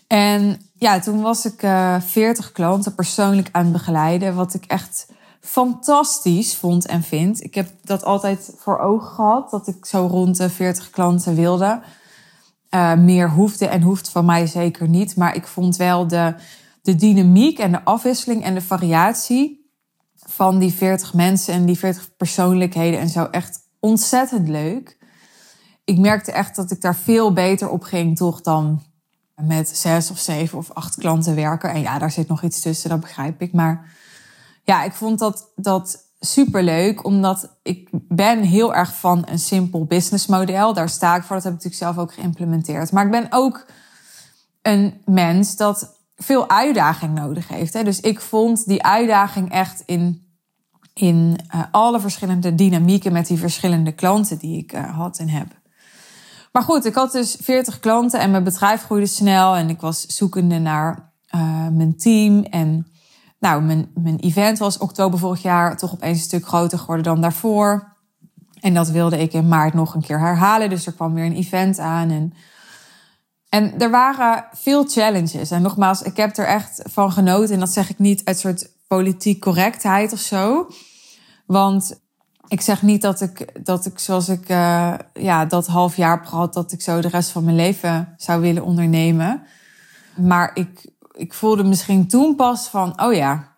En 0.08 0.62
ja, 0.74 1.00
toen 1.00 1.22
was 1.22 1.46
ik 1.46 1.63
uh, 1.63 1.96
eh, 1.96 2.01
40 2.01 2.51
klanten 2.51 2.96
persoonlijk 2.96 3.50
aan 3.51 3.63
het 3.63 3.74
begeleiden. 3.74 4.36
Wat 4.36 4.53
ik 4.53 4.65
echt 4.65 5.08
fantastisch 5.41 6.55
vond 6.55 6.86
en 6.86 7.03
vind. 7.03 7.43
Ik 7.43 7.55
heb 7.55 7.69
dat 7.83 8.03
altijd 8.03 8.53
voor 8.57 8.79
ogen 8.79 9.12
gehad, 9.13 9.50
dat 9.50 9.67
ik 9.67 9.86
zo 9.86 10.07
rond 10.07 10.38
de 10.38 10.50
40 10.50 10.89
klanten 10.89 11.36
wilde. 11.36 11.81
Uh, 12.69 12.93
meer 12.93 13.29
hoefde 13.31 13.67
en 13.67 13.81
hoeft 13.81 14.10
van 14.10 14.25
mij 14.25 14.48
zeker 14.48 14.88
niet. 14.88 15.15
Maar 15.15 15.36
ik 15.36 15.48
vond 15.48 15.75
wel 15.75 16.07
de, 16.07 16.36
de 16.81 16.95
dynamiek 16.95 17.60
en 17.60 17.71
de 17.71 17.83
afwisseling 17.83 18.43
en 18.43 18.53
de 18.53 18.62
variatie 18.62 19.71
van 20.15 20.60
die 20.60 20.74
40 20.74 21.13
mensen 21.13 21.53
en 21.53 21.65
die 21.65 21.77
40 21.77 22.15
persoonlijkheden 22.17 23.00
en 23.00 23.10
zo 23.10 23.24
echt 23.24 23.60
ontzettend 23.79 24.48
leuk. 24.48 24.98
Ik 25.83 25.98
merkte 25.98 26.31
echt 26.31 26.55
dat 26.55 26.71
ik 26.71 26.81
daar 26.81 26.95
veel 26.95 27.33
beter 27.33 27.69
op 27.69 27.83
ging, 27.83 28.17
toch 28.17 28.41
dan 28.41 28.81
met 29.36 29.77
zes 29.77 30.12
of 30.12 30.17
zeven 30.17 30.57
of 30.57 30.71
acht 30.71 30.95
klanten 30.95 31.36
werken. 31.36 31.69
En 31.69 31.81
ja, 31.81 32.00
daar 32.00 32.12
zit 32.12 32.27
nog 32.27 32.43
iets 32.43 32.62
tussen, 32.62 32.89
dat 32.89 33.00
begrijp 33.00 33.41
ik. 33.41 33.53
Maar 33.53 33.91
ja, 34.63 34.84
ik 34.84 34.94
vond 34.94 35.20
dat, 35.20 35.51
dat 35.56 36.10
super 36.20 36.63
leuk, 36.63 37.06
omdat 37.06 37.58
ik 37.63 37.89
ben 37.91 38.41
heel 38.41 38.75
erg 38.75 38.96
van 38.96 39.24
een 39.30 39.39
simpel 39.39 39.86
businessmodel. 39.86 40.74
Daar 40.74 40.89
sta 40.89 41.15
ik 41.15 41.24
voor, 41.24 41.36
dat 41.36 41.46
heb 41.46 41.53
ik 41.53 41.63
natuurlijk 41.63 41.94
zelf 41.94 42.06
ook 42.06 42.13
geïmplementeerd. 42.13 42.91
Maar 42.91 43.06
ik 43.06 43.12
ben 43.12 43.27
ook 43.30 43.65
een 44.62 45.01
mens 45.06 45.56
dat 45.56 46.00
veel 46.15 46.50
uitdaging 46.50 47.13
nodig 47.13 47.48
heeft. 47.48 47.74
Hè? 47.74 47.84
Dus 47.84 48.00
ik 48.00 48.22
vond 48.22 48.65
die 48.68 48.84
uitdaging 48.84 49.51
echt 49.51 49.84
in, 49.86 50.27
in 50.94 51.39
uh, 51.56 51.63
alle 51.72 52.00
verschillende 52.00 52.56
dynamieken 52.56 53.13
met 53.13 53.27
die 53.27 53.38
verschillende 53.38 53.91
klanten 53.91 54.38
die 54.38 54.58
ik 54.58 54.74
uh, 54.74 54.98
had 54.98 55.18
en 55.18 55.30
heb. 55.30 55.48
Maar 56.51 56.63
goed, 56.63 56.86
ik 56.86 56.96
had 56.96 57.12
dus 57.12 57.38
40 57.41 57.80
klanten 57.80 58.20
en 58.20 58.32
mijn 58.32 58.44
bedrijf 58.44 58.84
groeide 58.84 59.08
snel 59.08 59.56
en 59.56 59.70
ik 59.70 59.82
was 59.82 60.06
zoekende 60.06 60.60
naar 60.60 61.12
uh, 61.36 61.68
mijn 61.68 61.98
team. 61.98 62.44
En 62.44 62.88
nou, 63.41 63.62
mijn, 63.62 63.91
mijn 63.93 64.19
event 64.19 64.57
was 64.57 64.77
oktober 64.77 65.19
vorig 65.19 65.41
jaar 65.41 65.77
toch 65.77 65.93
opeens 65.93 66.17
een 66.17 66.24
stuk 66.24 66.48
groter 66.48 66.79
geworden 66.79 67.03
dan 67.03 67.21
daarvoor. 67.21 67.93
En 68.60 68.74
dat 68.74 68.89
wilde 68.89 69.17
ik 69.17 69.33
in 69.33 69.48
maart 69.48 69.74
nog 69.74 69.93
een 69.93 70.01
keer 70.01 70.19
herhalen. 70.19 70.69
Dus 70.69 70.86
er 70.86 70.93
kwam 70.93 71.13
weer 71.13 71.25
een 71.25 71.36
event 71.36 71.79
aan. 71.79 72.10
En, 72.10 72.33
en 73.50 73.79
er 73.79 73.89
waren 73.89 74.45
veel 74.53 74.86
challenges. 74.86 75.51
En 75.51 75.62
nogmaals, 75.62 76.01
ik 76.01 76.17
heb 76.17 76.38
er 76.38 76.45
echt 76.45 76.81
van 76.83 77.12
genoten. 77.12 77.53
En 77.53 77.60
dat 77.60 77.69
zeg 77.69 77.89
ik 77.89 78.00
niet 78.00 78.25
uit 78.25 78.39
soort 78.39 78.69
politiek 78.88 79.41
correctheid 79.41 80.13
of 80.13 80.19
zo. 80.19 80.69
Want 81.45 82.00
ik 82.48 82.62
zeg 82.62 82.81
niet 82.81 83.01
dat 83.01 83.21
ik, 83.21 83.65
dat 83.65 83.86
ik 83.86 84.00
zoals 84.00 84.29
ik 84.29 84.50
uh, 84.50 84.93
ja, 85.13 85.45
dat 85.45 85.67
half 85.67 85.95
jaar 85.95 86.17
heb 86.17 86.25
gehad, 86.25 86.53
dat 86.53 86.71
ik 86.71 86.81
zo 86.81 87.01
de 87.01 87.07
rest 87.07 87.29
van 87.29 87.43
mijn 87.43 87.55
leven 87.55 88.13
zou 88.17 88.41
willen 88.41 88.63
ondernemen. 88.63 89.43
Maar 90.15 90.51
ik, 90.53 90.89
ik 91.13 91.34
voelde 91.34 91.63
misschien 91.63 92.08
toen 92.08 92.36
pas 92.36 92.68
van, 92.68 93.01
oh 93.01 93.13
ja, 93.13 93.56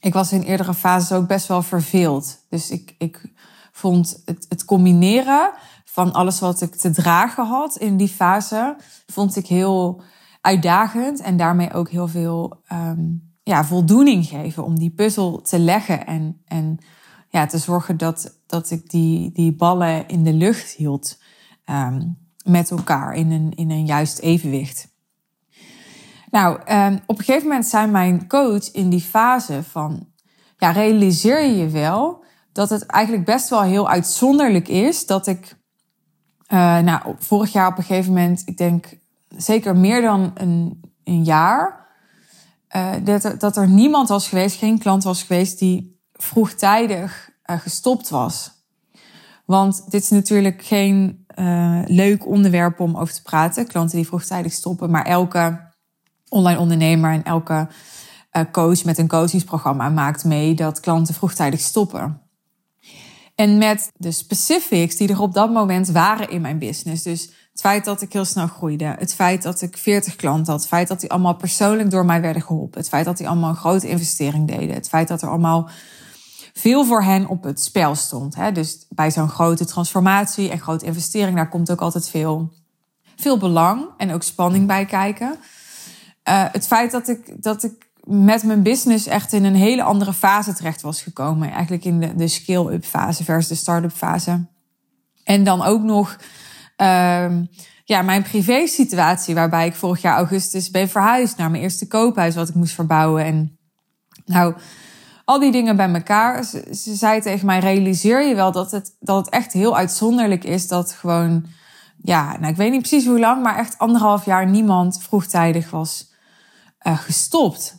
ik 0.00 0.12
was 0.12 0.32
in 0.32 0.42
eerdere 0.42 0.74
fases 0.74 1.12
ook 1.12 1.26
best 1.26 1.46
wel 1.46 1.62
verveeld. 1.62 2.38
Dus 2.48 2.70
ik, 2.70 2.94
ik 2.98 3.32
vond 3.72 4.22
het, 4.24 4.46
het 4.48 4.64
combineren 4.64 5.52
van 5.84 6.12
alles 6.12 6.40
wat 6.40 6.60
ik 6.60 6.74
te 6.74 6.90
dragen 6.90 7.46
had 7.46 7.76
in 7.76 7.96
die 7.96 8.08
fase, 8.08 8.76
vond 9.06 9.36
ik 9.36 9.46
heel 9.46 10.02
uitdagend 10.40 11.20
en 11.20 11.36
daarmee 11.36 11.72
ook 11.72 11.90
heel 11.90 12.08
veel 12.08 12.62
um, 12.72 13.32
ja, 13.42 13.64
voldoening 13.64 14.26
geven 14.26 14.64
om 14.64 14.78
die 14.78 14.90
puzzel 14.90 15.42
te 15.42 15.58
leggen 15.58 16.06
en, 16.06 16.42
en 16.44 16.78
ja, 17.28 17.46
te 17.46 17.58
zorgen 17.58 17.96
dat, 17.96 18.38
dat 18.46 18.70
ik 18.70 18.90
die, 18.90 19.32
die 19.32 19.52
ballen 19.52 20.08
in 20.08 20.24
de 20.24 20.32
lucht 20.32 20.70
hield 20.70 21.18
um, 21.70 22.18
met 22.44 22.70
elkaar 22.70 23.14
in 23.14 23.30
een, 23.30 23.52
in 23.54 23.70
een 23.70 23.86
juist 23.86 24.18
evenwicht. 24.18 24.88
Nou, 26.30 26.60
um, 26.72 27.00
op 27.06 27.18
een 27.18 27.24
gegeven 27.24 27.48
moment 27.48 27.66
zei 27.66 27.86
mijn 27.86 28.28
coach 28.28 28.70
in 28.72 28.90
die 28.90 29.00
fase 29.00 29.62
van, 29.62 30.08
ja, 30.58 30.70
realiseer 30.70 31.40
je 31.40 31.56
je 31.56 31.68
wel 31.68 32.24
dat 32.52 32.70
het 32.70 32.86
eigenlijk 32.86 33.24
best 33.24 33.48
wel 33.48 33.62
heel 33.62 33.88
uitzonderlijk 33.88 34.68
is 34.68 35.06
dat 35.06 35.26
ik, 35.26 35.56
uh, 36.48 36.78
nou, 36.78 37.14
vorig 37.18 37.52
jaar 37.52 37.68
op 37.68 37.78
een 37.78 37.84
gegeven 37.84 38.12
moment, 38.12 38.42
ik 38.44 38.56
denk 38.56 38.98
zeker 39.28 39.76
meer 39.76 40.02
dan 40.02 40.30
een, 40.34 40.80
een 41.04 41.24
jaar, 41.24 41.88
uh, 42.76 42.92
dat, 43.04 43.24
er, 43.24 43.38
dat 43.38 43.56
er 43.56 43.68
niemand 43.68 44.08
was 44.08 44.28
geweest, 44.28 44.58
geen 44.58 44.78
klant 44.78 45.04
was 45.04 45.22
geweest 45.22 45.58
die 45.58 46.00
vroegtijdig 46.12 47.30
uh, 47.50 47.58
gestopt 47.58 48.08
was. 48.08 48.50
Want 49.44 49.90
dit 49.90 50.02
is 50.02 50.10
natuurlijk 50.10 50.62
geen 50.62 51.24
leuk 51.86 52.26
onderwerp 52.26 52.80
om 52.80 52.96
over 52.96 53.14
te 53.14 53.22
praten, 53.22 53.66
klanten 53.66 53.96
die 53.96 54.06
vroegtijdig 54.06 54.52
stoppen, 54.52 54.90
maar 54.90 55.04
elke 55.04 55.69
online 56.30 56.58
ondernemer 56.58 57.12
en 57.12 57.24
elke 57.24 57.68
uh, 58.32 58.42
coach 58.52 58.84
met 58.84 58.98
een 58.98 59.08
coachingsprogramma 59.08 59.88
maakt 59.88 60.24
mee 60.24 60.54
dat 60.54 60.80
klanten 60.80 61.14
vroegtijdig 61.14 61.60
stoppen. 61.60 62.20
En 63.34 63.58
met 63.58 63.90
de 63.96 64.12
specifics 64.12 64.96
die 64.96 65.08
er 65.08 65.20
op 65.20 65.34
dat 65.34 65.52
moment 65.52 65.88
waren 65.88 66.30
in 66.30 66.40
mijn 66.40 66.58
business. 66.58 67.02
Dus 67.02 67.22
het 67.50 67.60
feit 67.60 67.84
dat 67.84 68.02
ik 68.02 68.12
heel 68.12 68.24
snel 68.24 68.46
groeide. 68.46 68.84
Het 68.98 69.14
feit 69.14 69.42
dat 69.42 69.62
ik 69.62 69.76
40 69.76 70.16
klanten 70.16 70.52
had. 70.52 70.60
Het 70.60 70.68
feit 70.68 70.88
dat 70.88 71.00
die 71.00 71.10
allemaal 71.10 71.34
persoonlijk 71.34 71.90
door 71.90 72.04
mij 72.04 72.20
werden 72.20 72.42
geholpen. 72.42 72.80
Het 72.80 72.88
feit 72.88 73.04
dat 73.04 73.16
die 73.16 73.28
allemaal 73.28 73.50
een 73.50 73.56
grote 73.56 73.88
investering 73.88 74.46
deden. 74.46 74.74
Het 74.74 74.88
feit 74.88 75.08
dat 75.08 75.22
er 75.22 75.28
allemaal 75.28 75.68
veel 76.52 76.84
voor 76.84 77.02
hen 77.02 77.26
op 77.26 77.42
het 77.42 77.62
spel 77.62 77.94
stond. 77.94 78.36
Dus 78.54 78.86
bij 78.88 79.10
zo'n 79.10 79.28
grote 79.28 79.64
transformatie 79.64 80.50
en 80.50 80.60
grote 80.60 80.84
investering, 80.84 81.36
daar 81.36 81.48
komt 81.48 81.70
ook 81.70 81.80
altijd 81.80 82.08
veel, 82.08 82.52
veel 83.16 83.38
belang 83.38 83.88
en 83.96 84.12
ook 84.12 84.22
spanning 84.22 84.66
bij 84.66 84.84
kijken. 84.84 85.38
Uh, 86.30 86.44
het 86.52 86.66
feit 86.66 86.90
dat 86.90 87.08
ik, 87.08 87.42
dat 87.42 87.62
ik 87.62 87.90
met 88.04 88.42
mijn 88.42 88.62
business 88.62 89.06
echt 89.06 89.32
in 89.32 89.44
een 89.44 89.54
hele 89.54 89.82
andere 89.82 90.12
fase 90.12 90.52
terecht 90.52 90.80
was 90.80 91.02
gekomen. 91.02 91.50
Eigenlijk 91.50 91.84
in 91.84 92.00
de, 92.00 92.14
de 92.14 92.28
scale-up 92.28 92.84
fase 92.84 93.24
versus 93.24 93.48
de 93.48 93.54
start-up 93.54 93.92
fase. 93.92 94.46
En 95.24 95.44
dan 95.44 95.62
ook 95.62 95.82
nog 95.82 96.16
uh, 96.76 97.36
ja, 97.84 98.02
mijn 98.02 98.22
privé 98.22 98.66
situatie, 98.66 99.34
waarbij 99.34 99.66
ik 99.66 99.74
vorig 99.74 100.00
jaar 100.00 100.16
augustus 100.16 100.70
ben 100.70 100.88
verhuisd 100.88 101.36
naar 101.36 101.50
mijn 101.50 101.62
eerste 101.62 101.86
koophuis, 101.86 102.34
wat 102.34 102.48
ik 102.48 102.54
moest 102.54 102.74
verbouwen. 102.74 103.24
En 103.24 103.58
nou, 104.24 104.54
al 105.24 105.38
die 105.38 105.52
dingen 105.52 105.76
bij 105.76 105.92
elkaar. 105.92 106.44
Ze, 106.44 106.68
ze 106.74 106.94
zei 106.94 107.20
tegen 107.20 107.46
mij: 107.46 107.58
realiseer 107.58 108.28
je 108.28 108.34
wel 108.34 108.52
dat 108.52 108.70
het, 108.70 108.96
dat 109.00 109.24
het 109.24 109.34
echt 109.34 109.52
heel 109.52 109.76
uitzonderlijk 109.76 110.44
is 110.44 110.68
dat 110.68 110.92
gewoon, 110.92 111.46
ja, 112.02 112.36
nou, 112.38 112.52
ik 112.52 112.56
weet 112.56 112.70
niet 112.70 112.80
precies 112.88 113.06
hoe 113.06 113.20
lang, 113.20 113.42
maar 113.42 113.58
echt 113.58 113.78
anderhalf 113.78 114.24
jaar 114.24 114.48
niemand 114.48 115.02
vroegtijdig 115.02 115.70
was 115.70 116.09
uh, 116.86 116.98
gestopt. 116.98 117.76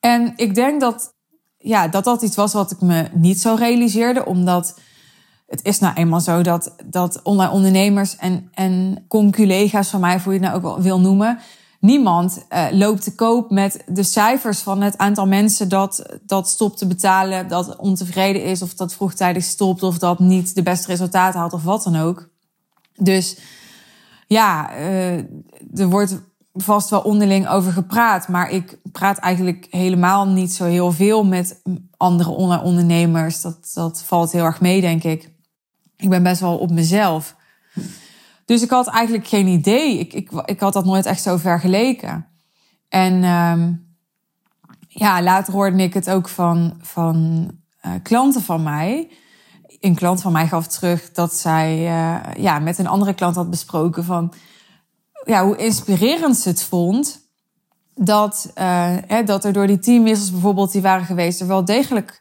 En 0.00 0.32
ik 0.36 0.54
denk 0.54 0.80
dat, 0.80 1.14
ja, 1.58 1.88
dat 1.88 2.04
dat 2.04 2.22
iets 2.22 2.36
was 2.36 2.52
wat 2.52 2.70
ik 2.70 2.80
me 2.80 3.08
niet 3.14 3.40
zo 3.40 3.54
realiseerde, 3.54 4.24
omdat 4.24 4.80
het 5.46 5.64
is 5.64 5.78
nou 5.78 5.94
eenmaal 5.94 6.20
zo 6.20 6.42
dat, 6.42 6.74
dat 6.84 7.22
online 7.22 7.52
ondernemers 7.52 8.16
en, 8.16 8.48
en 8.54 9.04
conculega's 9.08 9.88
van 9.88 10.00
mij, 10.00 10.20
hoe 10.20 10.32
je 10.32 10.38
het 10.38 10.48
nou 10.48 10.56
ook 10.56 10.62
wel 10.62 10.82
wil 10.82 11.00
noemen, 11.00 11.38
niemand 11.80 12.46
uh, 12.50 12.66
loopt 12.70 13.02
te 13.02 13.14
koop 13.14 13.50
met 13.50 13.82
de 13.86 14.02
cijfers 14.02 14.58
van 14.58 14.82
het 14.82 14.98
aantal 14.98 15.26
mensen 15.26 15.68
dat, 15.68 16.18
dat 16.22 16.48
stopt 16.48 16.78
te 16.78 16.86
betalen, 16.86 17.48
dat 17.48 17.76
ontevreden 17.76 18.44
is 18.44 18.62
of 18.62 18.74
dat 18.74 18.94
vroegtijdig 18.94 19.44
stopt 19.44 19.82
of 19.82 19.98
dat 19.98 20.18
niet 20.18 20.54
de 20.54 20.62
beste 20.62 20.86
resultaten 20.86 21.40
haalt 21.40 21.52
of 21.52 21.62
wat 21.62 21.82
dan 21.82 21.96
ook. 21.96 22.28
Dus 22.96 23.38
ja, 24.26 24.76
uh, 24.76 25.16
er 25.74 25.88
wordt 25.88 26.20
vast 26.62 26.90
wel 26.90 27.00
onderling 27.00 27.48
over 27.48 27.72
gepraat. 27.72 28.28
Maar 28.28 28.50
ik 28.50 28.78
praat 28.92 29.18
eigenlijk 29.18 29.66
helemaal 29.70 30.26
niet 30.26 30.52
zo 30.52 30.64
heel 30.64 30.92
veel 30.92 31.24
met 31.24 31.62
andere 31.96 32.30
ondernemers. 32.62 33.40
Dat, 33.40 33.70
dat 33.74 34.02
valt 34.02 34.32
heel 34.32 34.44
erg 34.44 34.60
mee, 34.60 34.80
denk 34.80 35.02
ik. 35.04 35.30
Ik 35.96 36.08
ben 36.08 36.22
best 36.22 36.40
wel 36.40 36.58
op 36.58 36.70
mezelf. 36.70 37.36
Dus 38.44 38.62
ik 38.62 38.70
had 38.70 38.86
eigenlijk 38.86 39.26
geen 39.26 39.46
idee. 39.46 39.98
Ik, 39.98 40.12
ik, 40.12 40.30
ik 40.44 40.60
had 40.60 40.72
dat 40.72 40.84
nooit 40.84 41.06
echt 41.06 41.22
zo 41.22 41.36
vergeleken. 41.36 42.26
En 42.88 43.24
um, 43.24 43.86
ja, 44.88 45.22
later 45.22 45.52
hoorde 45.52 45.82
ik 45.82 45.94
het 45.94 46.10
ook 46.10 46.28
van, 46.28 46.78
van 46.80 47.50
uh, 47.86 47.92
klanten 48.02 48.42
van 48.42 48.62
mij. 48.62 49.10
Een 49.80 49.94
klant 49.94 50.20
van 50.20 50.32
mij 50.32 50.48
gaf 50.48 50.66
terug 50.66 51.12
dat 51.12 51.34
zij 51.34 51.78
uh, 51.78 52.34
ja, 52.42 52.58
met 52.58 52.78
een 52.78 52.86
andere 52.86 53.14
klant 53.14 53.34
had 53.34 53.50
besproken 53.50 54.04
van 54.04 54.32
ja, 55.24 55.44
hoe 55.44 55.56
inspirerend 55.56 56.36
ze 56.36 56.48
het 56.48 56.62
vond. 56.62 57.26
Dat, 57.94 58.50
uh, 58.54 58.96
hè, 59.06 59.22
dat 59.22 59.44
er 59.44 59.52
door 59.52 59.66
die 59.66 59.78
teamwissels 59.78 60.30
bijvoorbeeld 60.30 60.72
die 60.72 60.82
waren 60.82 61.06
geweest, 61.06 61.40
er 61.40 61.46
wel 61.46 61.64
degelijk 61.64 62.20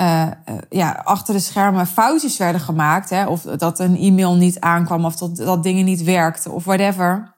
uh, 0.00 0.30
ja, 0.70 1.00
achter 1.04 1.34
de 1.34 1.40
schermen 1.40 1.86
foutjes 1.86 2.36
werden 2.36 2.60
gemaakt. 2.60 3.10
Hè, 3.10 3.26
of 3.26 3.42
dat 3.42 3.78
een 3.78 3.96
e-mail 3.96 4.34
niet 4.34 4.60
aankwam 4.60 5.04
of 5.04 5.16
dat, 5.16 5.36
dat 5.36 5.62
dingen 5.62 5.84
niet 5.84 6.02
werkten 6.02 6.52
of 6.52 6.64
whatever. 6.64 7.34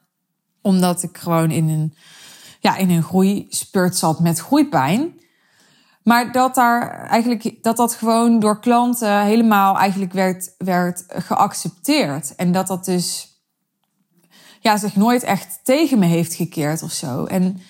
Omdat 0.63 1.03
ik 1.03 1.19
gewoon 1.19 1.51
in 1.51 1.69
een, 1.69 1.95
ja, 2.61 2.77
in 2.77 2.91
een 2.91 3.03
groeispurt 3.03 3.97
zat 3.97 4.21
met 4.21 4.39
groeipijn. 4.39 5.21
Maar 6.03 6.33
dat 6.33 6.55
daar 6.55 7.05
eigenlijk, 7.05 7.63
dat 7.63 7.77
dat 7.77 7.95
gewoon 7.95 8.41
door 8.41 8.61
klanten 8.61 9.21
helemaal 9.21 9.79
eigenlijk 9.79 10.13
werd, 10.13 10.55
werd 10.59 11.05
geaccepteerd. 11.09 12.35
En 12.35 12.53
dat 12.53 12.67
dat 12.67 12.85
dus 12.85 13.36
ja, 14.67 14.77
zich 14.77 14.97
nooit 14.97 15.23
echt 15.23 15.61
tegen 15.63 15.99
me 15.99 16.07
heeft 16.07 16.35
gekeerd 16.35 16.83
of 16.83 16.93
zo. 16.93 17.25
En 17.25 17.61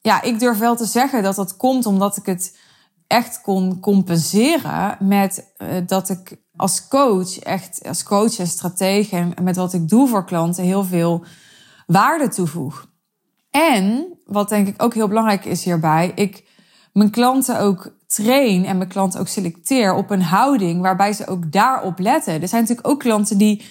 ja, 0.00 0.22
ik 0.22 0.38
durf 0.38 0.58
wel 0.58 0.76
te 0.76 0.84
zeggen 0.84 1.22
dat 1.22 1.36
dat 1.36 1.56
komt 1.56 1.86
omdat 1.86 2.16
ik 2.16 2.26
het 2.26 2.58
echt 3.06 3.40
kon 3.40 3.80
compenseren 3.80 4.96
met 5.00 5.52
uh, 5.58 5.68
dat 5.86 6.08
ik 6.08 6.36
als 6.56 6.88
coach, 6.88 7.38
echt 7.38 7.86
als 7.86 8.02
coach 8.02 8.38
en 8.38 8.46
stratege 8.46 9.16
en 9.16 9.44
met 9.44 9.56
wat 9.56 9.72
ik 9.72 9.88
doe 9.88 10.08
voor 10.08 10.24
klanten 10.24 10.64
heel 10.64 10.84
veel 10.84 11.24
waarde 11.86 12.28
toevoeg. 12.28 12.86
En 13.50 14.18
wat 14.24 14.48
denk 14.48 14.68
ik 14.68 14.82
ook 14.82 14.94
heel 14.94 15.08
belangrijk 15.08 15.44
is 15.44 15.64
hierbij, 15.64 16.12
ik 16.14 16.44
mijn 16.92 17.10
klanten 17.10 17.60
ook 17.60 17.96
train 18.06 18.64
en 18.64 18.76
mijn 18.76 18.88
klanten 18.88 19.20
ook 19.20 19.28
selecteer 19.28 19.94
op 19.94 20.10
een 20.10 20.22
houding 20.22 20.80
waarbij 20.80 21.12
ze 21.12 21.26
ook 21.26 21.52
daarop 21.52 21.98
letten. 21.98 22.42
Er 22.42 22.48
zijn 22.48 22.60
natuurlijk 22.60 22.88
ook 22.88 23.00
klanten 23.00 23.38
die 23.38 23.64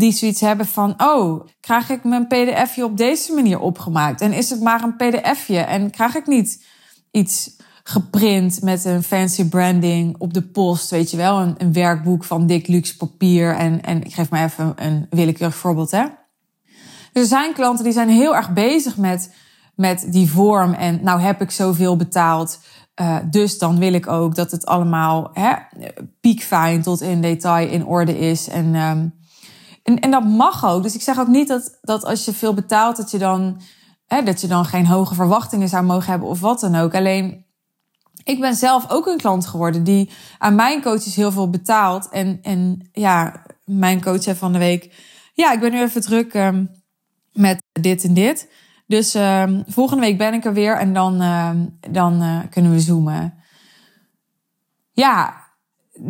die 0.00 0.12
zoiets 0.12 0.40
hebben 0.40 0.66
van: 0.66 0.94
oh, 0.96 1.46
krijg 1.60 1.90
ik 1.90 2.04
mijn 2.04 2.26
PDFje 2.26 2.84
op 2.84 2.96
deze 2.96 3.32
manier 3.32 3.58
opgemaakt? 3.58 4.20
En 4.20 4.32
is 4.32 4.50
het 4.50 4.60
maar 4.60 4.82
een 4.82 4.96
PDFje? 4.96 5.58
En 5.58 5.90
krijg 5.90 6.14
ik 6.14 6.26
niet 6.26 6.64
iets 7.10 7.56
geprint 7.82 8.62
met 8.62 8.84
een 8.84 9.02
fancy 9.02 9.48
branding 9.48 10.14
op 10.18 10.34
de 10.34 10.42
post, 10.42 10.90
weet 10.90 11.10
je 11.10 11.16
wel? 11.16 11.40
Een, 11.40 11.54
een 11.58 11.72
werkboek 11.72 12.24
van 12.24 12.46
dik 12.46 12.66
luxe 12.68 12.96
papier. 12.96 13.54
En, 13.54 13.82
en 13.82 14.04
ik 14.04 14.14
geef 14.14 14.30
maar 14.30 14.44
even 14.44 14.72
een 14.76 15.06
willekeurig 15.10 15.56
voorbeeld, 15.56 15.90
hè? 15.90 16.04
er 17.12 17.26
zijn 17.26 17.52
klanten 17.52 17.84
die 17.84 17.92
zijn 17.92 18.08
heel 18.08 18.36
erg 18.36 18.52
bezig 18.52 18.96
met 18.96 19.30
met 19.80 20.06
die 20.08 20.30
vorm 20.30 20.72
en 20.72 21.00
nou 21.02 21.20
heb 21.20 21.40
ik 21.40 21.50
zoveel 21.50 21.96
betaald. 21.96 22.60
Uh, 23.00 23.16
dus 23.30 23.58
dan 23.58 23.78
wil 23.78 23.92
ik 23.92 24.06
ook 24.06 24.34
dat 24.34 24.50
het 24.50 24.66
allemaal 24.66 25.30
hè, 25.32 25.52
piekfijn 26.20 26.82
tot 26.82 27.00
in 27.00 27.20
detail 27.20 27.68
in 27.68 27.86
orde 27.86 28.18
is. 28.18 28.48
En, 28.48 28.74
um, 28.74 29.19
en, 29.82 29.98
en 30.00 30.10
dat 30.10 30.24
mag 30.24 30.64
ook. 30.64 30.82
Dus 30.82 30.94
ik 30.94 31.02
zeg 31.02 31.18
ook 31.18 31.28
niet 31.28 31.48
dat, 31.48 31.78
dat 31.80 32.04
als 32.04 32.24
je 32.24 32.32
veel 32.32 32.54
betaalt, 32.54 32.96
dat 32.96 33.10
je 33.10 33.18
dan, 33.18 33.60
hè, 34.06 34.22
dat 34.22 34.40
je 34.40 34.46
dan 34.46 34.64
geen 34.64 34.86
hoge 34.86 35.14
verwachtingen 35.14 35.68
zou 35.68 35.84
mogen 35.84 36.10
hebben 36.10 36.28
of 36.28 36.40
wat 36.40 36.60
dan 36.60 36.76
ook. 36.76 36.94
Alleen 36.94 37.44
ik 38.24 38.40
ben 38.40 38.54
zelf 38.54 38.90
ook 38.90 39.06
een 39.06 39.16
klant 39.16 39.46
geworden 39.46 39.84
die 39.84 40.10
aan 40.38 40.54
mijn 40.54 40.82
coaches 40.82 41.14
heel 41.14 41.32
veel 41.32 41.50
betaalt. 41.50 42.08
En, 42.08 42.38
en 42.42 42.88
ja, 42.92 43.42
mijn 43.64 44.02
coach 44.02 44.22
zei 44.22 44.36
van 44.36 44.52
de 44.52 44.58
week: 44.58 44.94
Ja, 45.34 45.52
ik 45.52 45.60
ben 45.60 45.72
nu 45.72 45.80
even 45.80 46.00
druk 46.00 46.34
um, 46.34 46.70
met 47.32 47.62
dit 47.72 48.04
en 48.04 48.14
dit. 48.14 48.48
Dus 48.86 49.14
um, 49.14 49.64
volgende 49.66 50.02
week 50.02 50.18
ben 50.18 50.34
ik 50.34 50.44
er 50.44 50.52
weer 50.52 50.76
en 50.76 50.94
dan, 50.94 51.22
uh, 51.22 51.50
dan 51.90 52.22
uh, 52.22 52.38
kunnen 52.50 52.72
we 52.72 52.80
zoomen. 52.80 53.34
Ja, 54.92 55.39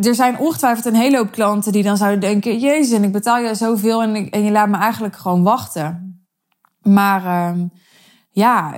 er 0.01 0.15
zijn 0.15 0.37
ongetwijfeld 0.37 0.85
een 0.85 0.95
hele 0.95 1.17
hoop 1.17 1.31
klanten 1.31 1.71
die 1.71 1.83
dan 1.83 1.97
zouden 1.97 2.19
denken: 2.19 2.59
Jezus, 2.59 2.97
en 2.97 3.03
ik 3.03 3.11
betaal 3.11 3.37
je 3.37 3.55
zoveel 3.55 4.01
en, 4.01 4.29
en 4.29 4.43
je 4.43 4.51
laat 4.51 4.69
me 4.69 4.77
eigenlijk 4.77 5.15
gewoon 5.15 5.43
wachten. 5.43 6.15
Maar 6.81 7.23
uh, 7.23 7.63
ja, 8.31 8.73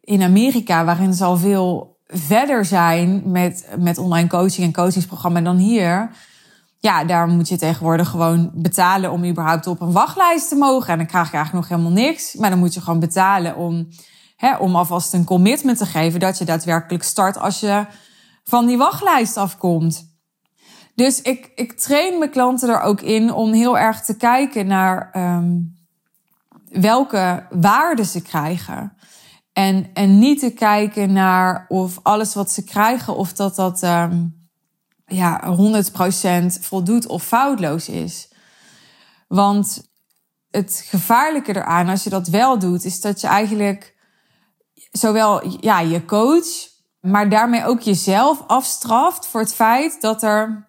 in 0.00 0.22
Amerika, 0.22 0.84
waarin 0.84 1.14
ze 1.14 1.24
al 1.24 1.36
veel 1.36 1.96
verder 2.06 2.64
zijn 2.64 3.22
met, 3.24 3.68
met 3.78 3.98
online 3.98 4.28
coaching 4.28 4.66
en 4.66 4.72
coachingsprogramma 4.72 5.40
dan 5.40 5.56
hier. 5.56 6.10
Ja, 6.78 7.04
daar 7.04 7.28
moet 7.28 7.48
je 7.48 7.58
tegenwoordig 7.58 8.08
gewoon 8.08 8.50
betalen 8.54 9.12
om 9.12 9.24
überhaupt 9.24 9.66
op 9.66 9.80
een 9.80 9.92
wachtlijst 9.92 10.48
te 10.48 10.56
mogen. 10.56 10.92
En 10.92 10.98
dan 10.98 11.06
krijg 11.06 11.30
je 11.30 11.36
eigenlijk 11.36 11.68
nog 11.68 11.78
helemaal 11.78 12.04
niks. 12.04 12.34
Maar 12.34 12.50
dan 12.50 12.58
moet 12.58 12.74
je 12.74 12.80
gewoon 12.80 13.00
betalen 13.00 13.56
om, 13.56 13.88
hè, 14.36 14.56
om 14.56 14.76
alvast 14.76 15.12
een 15.12 15.24
commitment 15.24 15.78
te 15.78 15.86
geven 15.86 16.20
dat 16.20 16.38
je 16.38 16.44
daadwerkelijk 16.44 17.04
start 17.04 17.38
als 17.38 17.60
je 17.60 17.86
van 18.44 18.66
die 18.66 18.76
wachtlijst 18.76 19.36
afkomt. 19.36 20.17
Dus 20.98 21.22
ik, 21.22 21.50
ik 21.54 21.72
train 21.72 22.18
mijn 22.18 22.30
klanten 22.30 22.68
er 22.68 22.80
ook 22.80 23.00
in 23.00 23.32
om 23.32 23.52
heel 23.52 23.78
erg 23.78 24.04
te 24.04 24.16
kijken 24.16 24.66
naar 24.66 25.10
um, 25.16 25.76
welke 26.70 27.46
waarden 27.50 28.06
ze 28.06 28.22
krijgen. 28.22 28.96
En, 29.52 29.90
en 29.94 30.18
niet 30.18 30.40
te 30.40 30.50
kijken 30.50 31.12
naar 31.12 31.66
of 31.68 31.98
alles 32.02 32.34
wat 32.34 32.50
ze 32.50 32.64
krijgen, 32.64 33.16
of 33.16 33.32
dat 33.32 33.56
dat 33.56 33.82
um, 33.82 34.48
ja, 35.06 35.56
100% 36.42 36.46
voldoet 36.60 37.06
of 37.06 37.24
foutloos 37.24 37.88
is. 37.88 38.32
Want 39.28 39.88
het 40.50 40.84
gevaarlijke 40.88 41.56
eraan, 41.56 41.88
als 41.88 42.04
je 42.04 42.10
dat 42.10 42.28
wel 42.28 42.58
doet, 42.58 42.84
is 42.84 43.00
dat 43.00 43.20
je 43.20 43.26
eigenlijk 43.26 43.96
zowel 44.90 45.58
ja, 45.60 45.80
je 45.80 46.04
coach, 46.04 46.68
maar 47.00 47.28
daarmee 47.28 47.64
ook 47.64 47.80
jezelf 47.80 48.42
afstraft 48.46 49.26
voor 49.26 49.40
het 49.40 49.54
feit 49.54 50.00
dat 50.00 50.22
er 50.22 50.67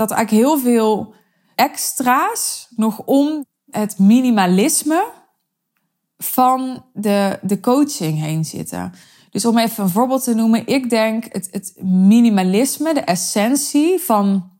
dat 0.00 0.10
eigenlijk 0.10 0.46
heel 0.46 0.58
veel 0.58 1.14
extra's 1.54 2.66
nog 2.76 3.02
om 3.04 3.44
het 3.70 3.98
minimalisme 3.98 5.04
van 6.18 6.84
de, 6.92 7.38
de 7.42 7.60
coaching 7.60 8.20
heen 8.20 8.44
zitten. 8.44 8.92
Dus 9.30 9.44
om 9.44 9.58
even 9.58 9.84
een 9.84 9.90
voorbeeld 9.90 10.24
te 10.24 10.34
noemen, 10.34 10.66
ik 10.66 10.90
denk 10.90 11.24
het, 11.32 11.48
het 11.50 11.74
minimalisme, 11.82 12.94
de 12.94 13.00
essentie 13.00 13.98
van, 13.98 14.50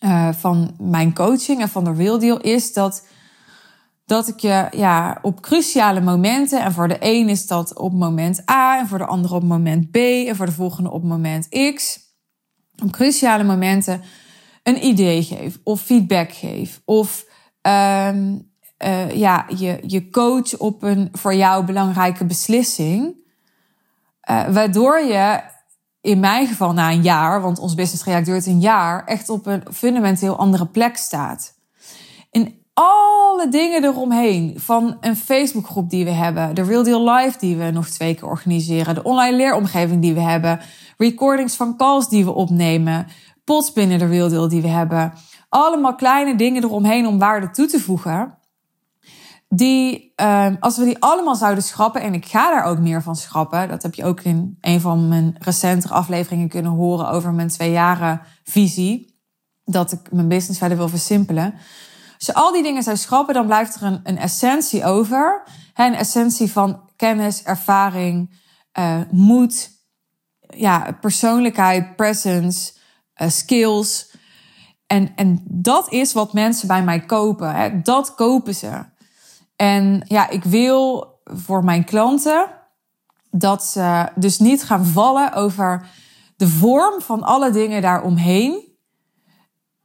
uh, 0.00 0.32
van 0.32 0.74
mijn 0.78 1.14
coaching 1.14 1.60
en 1.60 1.68
van 1.68 1.84
de 1.84 1.92
Real 1.92 2.18
Deal 2.18 2.40
is 2.40 2.72
dat, 2.72 3.06
dat 4.04 4.28
ik 4.28 4.40
je 4.40 4.68
ja, 4.70 5.18
op 5.22 5.40
cruciale 5.40 6.00
momenten, 6.00 6.60
en 6.60 6.72
voor 6.72 6.88
de 6.88 6.96
een 7.00 7.28
is 7.28 7.46
dat 7.46 7.78
op 7.78 7.92
moment 7.92 8.50
A, 8.50 8.78
en 8.78 8.86
voor 8.86 8.98
de 8.98 9.06
andere 9.06 9.34
op 9.34 9.42
moment 9.42 9.90
B, 9.90 9.96
en 9.96 10.36
voor 10.36 10.46
de 10.46 10.52
volgende 10.52 10.90
op 10.90 11.02
moment 11.02 11.48
X, 11.74 11.98
op 12.82 12.90
cruciale 12.90 13.44
momenten 13.44 14.02
een 14.62 14.84
idee 14.86 15.22
geef, 15.22 15.58
of 15.64 15.80
feedback 15.80 16.32
geef, 16.32 16.80
of 16.84 17.24
um, 17.62 18.50
uh, 18.84 19.10
ja, 19.14 19.46
je, 19.56 19.78
je 19.86 20.10
coach 20.10 20.58
op 20.58 20.82
een 20.82 21.08
voor 21.12 21.34
jou 21.34 21.64
belangrijke 21.64 22.24
beslissing. 22.24 23.20
Uh, 24.30 24.48
waardoor 24.48 25.00
je 25.00 25.40
in 26.00 26.20
mijn 26.20 26.46
geval 26.46 26.72
na 26.72 26.90
een 26.90 27.02
jaar, 27.02 27.40
want 27.40 27.58
ons 27.58 27.74
business 27.74 28.02
traject 28.02 28.26
duurt 28.26 28.46
een 28.46 28.60
jaar, 28.60 29.04
echt 29.04 29.28
op 29.28 29.46
een 29.46 29.62
fundamenteel 29.72 30.36
andere 30.36 30.66
plek 30.66 30.96
staat. 30.96 31.54
In 32.30 32.60
alle 32.74 33.48
dingen 33.48 33.84
eromheen, 33.84 34.54
van 34.56 34.96
een 35.00 35.16
Facebookgroep 35.16 35.90
die 35.90 36.04
we 36.04 36.10
hebben, 36.10 36.54
de 36.54 36.62
Real 36.62 36.82
Deal 36.82 37.10
Live 37.14 37.38
die 37.38 37.56
we 37.56 37.70
nog 37.70 37.88
twee 37.88 38.14
keer 38.14 38.28
organiseren, 38.28 38.94
de 38.94 39.02
online 39.02 39.36
leeromgeving 39.36 40.02
die 40.02 40.14
we 40.14 40.20
hebben, 40.20 40.60
recordings 40.96 41.56
van 41.56 41.76
calls 41.76 42.08
die 42.08 42.24
we 42.24 42.32
opnemen, 42.32 43.06
pots 43.44 43.72
binnen 43.72 43.98
de 43.98 44.08
Deal 44.08 44.48
die 44.48 44.62
we 44.62 44.68
hebben. 44.68 45.12
Allemaal 45.48 45.94
kleine 45.94 46.36
dingen 46.36 46.64
eromheen 46.64 47.06
om 47.06 47.18
waarde 47.18 47.50
toe 47.50 47.66
te 47.66 47.80
voegen 47.80 48.40
die, 49.54 50.12
uh, 50.16 50.46
als 50.60 50.76
we 50.76 50.84
die 50.84 50.98
allemaal 50.98 51.34
zouden 51.34 51.64
schrappen, 51.64 52.02
en 52.02 52.14
ik 52.14 52.26
ga 52.26 52.50
daar 52.50 52.64
ook 52.64 52.78
meer 52.78 53.02
van 53.02 53.16
schrappen, 53.16 53.68
dat 53.68 53.82
heb 53.82 53.94
je 53.94 54.04
ook 54.04 54.20
in 54.20 54.58
een 54.60 54.80
van 54.80 55.08
mijn 55.08 55.36
recentere 55.38 55.94
afleveringen 55.94 56.48
kunnen 56.48 56.72
horen 56.72 57.08
over 57.08 57.32
mijn 57.32 57.48
twee 57.48 57.70
jaren 57.70 58.20
visie, 58.44 59.20
dat 59.64 59.92
ik 59.92 60.12
mijn 60.12 60.28
business 60.28 60.58
verder 60.58 60.76
wil 60.76 60.88
versimpelen. 60.88 61.54
Als 62.16 62.26
je 62.26 62.34
al 62.34 62.52
die 62.52 62.62
dingen 62.62 62.82
zou 62.82 62.96
schrappen, 62.96 63.34
dan 63.34 63.46
blijft 63.46 63.74
er 63.74 63.82
een, 63.82 64.00
een 64.04 64.18
essentie 64.18 64.84
over. 64.84 65.42
Een 65.74 65.94
essentie 65.94 66.52
van 66.52 66.80
kennis, 66.96 67.42
ervaring, 67.42 68.40
uh, 68.78 69.00
moed, 69.10 69.70
ja, 70.40 70.96
persoonlijkheid, 71.00 71.96
presence, 71.96 72.72
skills. 73.30 74.10
En, 74.86 75.12
en 75.16 75.42
dat 75.48 75.92
is 75.92 76.12
wat 76.12 76.32
mensen 76.32 76.68
bij 76.68 76.82
mij 76.82 77.00
kopen. 77.00 77.54
Hè. 77.54 77.82
Dat 77.82 78.14
kopen 78.14 78.54
ze. 78.54 78.84
En 79.56 80.04
ja, 80.08 80.28
ik 80.28 80.44
wil 80.44 81.10
voor 81.24 81.64
mijn 81.64 81.84
klanten 81.84 82.46
dat 83.30 83.64
ze 83.64 84.08
dus 84.14 84.38
niet 84.38 84.64
gaan 84.64 84.86
vallen 84.86 85.32
over 85.32 85.86
de 86.36 86.48
vorm 86.48 87.00
van 87.00 87.22
alle 87.22 87.50
dingen 87.50 87.82
daaromheen. 87.82 88.70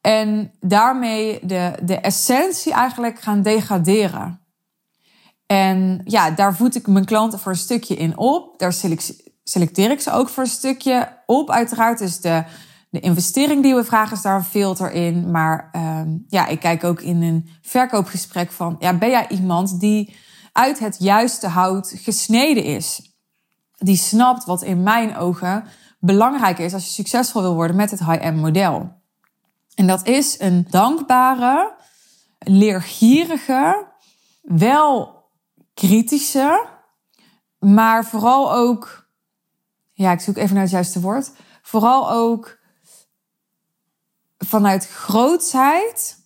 En 0.02 0.52
daarmee 0.60 1.40
de, 1.46 1.74
de 1.84 1.96
essentie 1.96 2.74
eigenlijk 2.74 3.20
gaan 3.20 3.42
degraderen. 3.42 4.42
En 5.46 6.02
ja, 6.04 6.32
daar 6.32 6.56
voed 6.56 6.76
ik 6.76 6.88
mijn 6.88 7.06
klanten 7.06 7.40
voor 7.40 7.52
een 7.52 7.58
stukje 7.58 7.96
in 7.96 8.18
op. 8.18 8.60
Daar 8.60 8.74
selecteer 9.44 9.92
ik 9.92 10.02
ze 10.02 10.12
ook 10.12 10.30
voor 10.30 10.44
een 10.44 10.50
stukje 10.50 11.18
op. 11.26 11.52
Uiteraard 11.52 12.00
is 12.00 12.22
de 12.22 12.44
de 12.90 13.00
investering 13.00 13.64
die 13.64 13.76
we 13.76 13.84
vragen 13.84 14.16
is 14.16 14.22
daar 14.22 14.36
een 14.36 14.44
filter 14.44 14.92
in. 14.92 15.32
Maar 15.32 15.70
um, 15.76 16.26
ja, 16.28 16.48
ik 16.48 16.60
kijk 16.60 16.84
ook 16.84 17.02
in 17.02 17.22
een 17.22 17.50
verkoopgesprek 17.62 18.52
van... 18.52 18.76
Ja, 18.80 18.98
ben 18.98 19.10
jij 19.10 19.28
iemand 19.28 19.80
die 19.80 20.16
uit 20.52 20.80
het 20.80 20.96
juiste 21.00 21.48
hout 21.48 21.94
gesneden 21.96 22.64
is? 22.64 23.16
Die 23.78 23.98
snapt 23.98 24.46
wat 24.46 24.62
in 24.62 24.84
mijn 24.84 25.18
ogen 25.18 25.64
belangrijk 26.00 26.60
is 26.60 26.74
als 26.74 26.86
je 26.86 26.92
succesvol 26.92 27.42
wil 27.42 27.54
worden 27.54 27.76
met 27.76 27.92
het 27.92 28.06
high-end 28.06 28.38
model. 28.38 28.96
En 29.76 29.88
dat 29.88 30.08
is 30.08 30.40
een 30.40 30.68
dankbare, 30.70 31.76
leergierige, 32.40 33.88
wel 34.42 35.24
kritische, 35.74 36.66
maar 37.60 38.06
vooral 38.06 38.54
ook... 38.54 39.06
Ja, 39.94 40.12
ik 40.12 40.20
zoek 40.20 40.38
even 40.38 40.54
naar 40.54 40.64
het 40.64 40.72
juiste 40.72 41.02
woord. 41.02 41.32
Vooral 41.62 42.12
ook 42.12 42.58
vanuit 44.48 44.88
grootsheid 44.88 46.18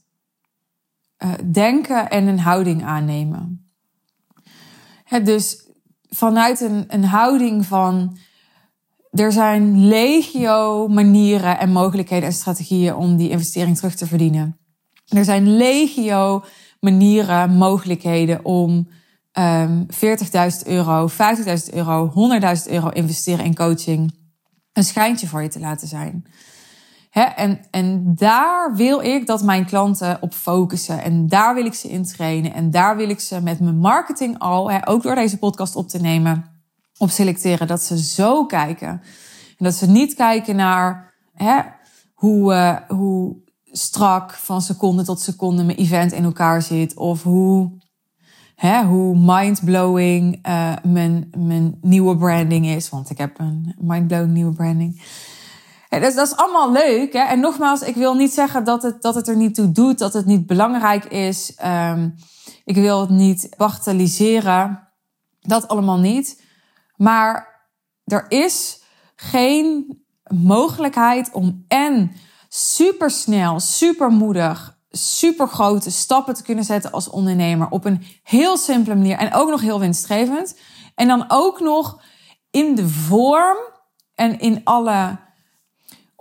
uh, 1.23 1.31
denken 1.51 2.09
en 2.09 2.27
een 2.27 2.39
houding 2.39 2.83
aannemen. 2.83 3.71
dus 5.23 5.69
vanuit 6.09 6.61
een, 6.61 6.85
een 6.87 7.05
houding 7.05 7.65
van 7.65 8.17
er 9.11 9.31
zijn 9.31 9.87
legio 9.87 10.87
manieren 10.87 11.59
en 11.59 11.71
mogelijkheden 11.71 12.27
en 12.27 12.33
strategieën 12.33 12.95
om 12.95 13.17
die 13.17 13.29
investering 13.29 13.77
terug 13.77 13.95
te 13.95 14.07
verdienen. 14.07 14.57
Er 15.07 15.23
zijn 15.23 15.55
legio 15.55 16.43
manieren, 16.79 17.51
mogelijkheden 17.57 18.45
om 18.45 18.71
um, 18.71 18.87
ehm, 19.31 19.83
40.000 20.63 20.67
euro, 20.67 21.09
50.000 21.09 21.73
euro, 21.73 22.13
100.000 22.65 22.71
euro 22.71 22.89
investeren 22.89 23.45
in 23.45 23.55
coaching 23.55 24.19
een 24.73 24.83
schijntje 24.83 25.27
voor 25.27 25.41
je 25.41 25.47
te 25.47 25.59
laten 25.59 25.87
zijn 25.87 26.25
en, 27.11 27.59
en 27.71 28.15
daar 28.15 28.75
wil 28.75 29.01
ik 29.01 29.25
dat 29.25 29.43
mijn 29.43 29.65
klanten 29.65 30.17
op 30.21 30.33
focussen. 30.33 31.03
En 31.03 31.27
daar 31.27 31.55
wil 31.55 31.65
ik 31.65 31.73
ze 31.73 31.89
in 31.89 32.03
trainen. 32.03 32.53
En 32.53 32.71
daar 32.71 32.95
wil 32.95 33.09
ik 33.09 33.19
ze 33.19 33.41
met 33.41 33.59
mijn 33.59 33.77
marketing 33.77 34.39
al, 34.39 34.85
ook 34.85 35.03
door 35.03 35.15
deze 35.15 35.37
podcast 35.37 35.75
op 35.75 35.87
te 35.87 35.99
nemen, 35.99 36.45
op 36.97 37.09
selecteren. 37.09 37.67
Dat 37.67 37.83
ze 37.83 38.03
zo 38.03 38.45
kijken. 38.45 38.89
En 39.57 39.65
dat 39.65 39.73
ze 39.73 39.89
niet 39.89 40.13
kijken 40.13 40.55
naar 40.55 41.13
hoe, 42.13 42.53
uh, 42.53 42.77
hoe 42.87 43.35
strak 43.71 44.33
van 44.33 44.61
seconde 44.61 45.03
tot 45.03 45.19
seconde 45.19 45.63
mijn 45.63 45.77
event 45.77 46.11
in 46.11 46.23
elkaar 46.23 46.61
zit. 46.61 46.95
Of 46.95 47.23
hoe 47.23 47.71
hè, 48.55 48.83
hoe 48.83 49.17
mindblowing 49.17 50.47
uh, 50.47 50.73
mijn, 50.83 51.31
mijn 51.37 51.77
nieuwe 51.81 52.17
branding 52.17 52.67
is. 52.67 52.89
Want 52.89 53.09
ik 53.09 53.17
heb 53.17 53.39
een 53.39 53.75
mindblowing 53.77 54.31
nieuwe 54.31 54.53
branding. 54.53 55.01
Dus 55.99 56.15
dat 56.15 56.27
is 56.27 56.35
allemaal 56.35 56.71
leuk. 56.71 57.13
Hè? 57.13 57.19
En 57.19 57.39
nogmaals, 57.39 57.81
ik 57.81 57.95
wil 57.95 58.13
niet 58.13 58.33
zeggen 58.33 58.63
dat 58.63 58.83
het, 58.83 59.01
dat 59.01 59.15
het 59.15 59.27
er 59.27 59.35
niet 59.35 59.55
toe 59.55 59.71
doet, 59.71 59.97
dat 59.99 60.13
het 60.13 60.25
niet 60.25 60.45
belangrijk 60.45 61.05
is. 61.05 61.57
Um, 61.65 62.15
ik 62.65 62.75
wil 62.75 63.01
het 63.01 63.09
niet 63.09 63.53
bagatelliseren. 63.57 64.87
Dat 65.39 65.67
allemaal 65.67 65.99
niet. 65.99 66.43
Maar 66.95 67.65
er 68.03 68.25
is 68.27 68.81
geen 69.15 69.99
mogelijkheid 70.23 71.31
om 71.31 71.65
en 71.67 72.11
supersnel, 72.49 73.59
supermoedig, 73.59 74.77
supergrote 74.89 75.91
stappen 75.91 76.33
te 76.33 76.43
kunnen 76.43 76.63
zetten 76.63 76.91
als 76.91 77.09
ondernemer 77.09 77.67
op 77.69 77.85
een 77.85 78.03
heel 78.23 78.57
simpele 78.57 78.95
manier 78.95 79.17
en 79.17 79.33
ook 79.33 79.49
nog 79.49 79.61
heel 79.61 79.79
winstgevend. 79.79 80.59
En 80.95 81.07
dan 81.07 81.25
ook 81.27 81.59
nog 81.59 82.01
in 82.49 82.75
de 82.75 82.87
vorm 82.87 83.57
en 84.15 84.39
in 84.39 84.61
alle 84.63 85.17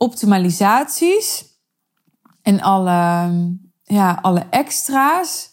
optimalisaties 0.01 1.45
en 2.43 2.61
alle, 2.61 3.31
ja, 3.83 4.19
alle 4.23 4.47
extra's 4.51 5.51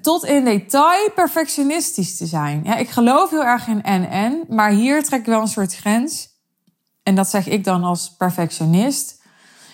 tot 0.00 0.24
in 0.24 0.44
detail 0.44 1.10
perfectionistisch 1.14 2.16
te 2.16 2.26
zijn. 2.26 2.60
Ja, 2.64 2.76
ik 2.76 2.88
geloof 2.88 3.30
heel 3.30 3.44
erg 3.44 3.66
in 3.66 3.82
en-en, 3.82 4.44
maar 4.48 4.70
hier 4.70 5.04
trek 5.04 5.20
ik 5.20 5.26
wel 5.26 5.40
een 5.40 5.48
soort 5.48 5.74
grens. 5.74 6.28
En 7.02 7.14
dat 7.14 7.30
zeg 7.30 7.48
ik 7.48 7.64
dan 7.64 7.84
als 7.84 8.14
perfectionist. 8.16 9.22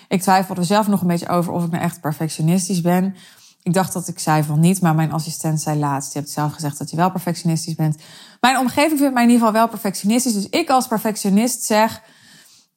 Ik 0.08 0.22
twijfel 0.22 0.56
er 0.56 0.64
zelf 0.64 0.88
nog 0.88 1.00
een 1.00 1.06
beetje 1.06 1.28
over 1.28 1.52
of 1.52 1.64
ik 1.64 1.70
nou 1.70 1.82
echt 1.82 2.00
perfectionistisch 2.00 2.80
ben. 2.80 3.16
Ik 3.62 3.74
dacht 3.74 3.92
dat 3.92 4.08
ik 4.08 4.18
zei 4.18 4.42
van 4.42 4.60
niet, 4.60 4.80
maar 4.80 4.94
mijn 4.94 5.12
assistent 5.12 5.60
zei 5.60 5.78
laatst. 5.78 6.12
Je 6.12 6.18
hebt 6.18 6.30
zelf 6.30 6.52
gezegd 6.52 6.78
dat 6.78 6.90
je 6.90 6.96
wel 6.96 7.10
perfectionistisch 7.10 7.74
bent. 7.74 8.02
Mijn 8.40 8.58
omgeving 8.58 8.98
vindt 8.98 9.14
mij 9.14 9.22
in 9.22 9.30
ieder 9.30 9.46
geval 9.46 9.60
wel 9.60 9.68
perfectionistisch. 9.68 10.34
Dus 10.34 10.48
ik 10.48 10.70
als 10.70 10.86
perfectionist 10.86 11.64
zeg, 11.64 12.02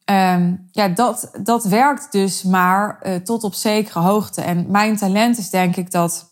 um, 0.05 0.67
ja, 0.71 0.87
dat, 0.87 1.31
dat 1.43 1.63
werkt 1.63 2.11
dus 2.11 2.43
maar 2.43 2.99
uh, 3.03 3.15
tot 3.15 3.43
op 3.43 3.53
zekere 3.53 3.99
hoogte. 3.99 4.41
En 4.41 4.65
mijn 4.69 4.97
talent 4.97 5.37
is 5.37 5.49
denk 5.49 5.75
ik 5.75 5.91
dat 5.91 6.31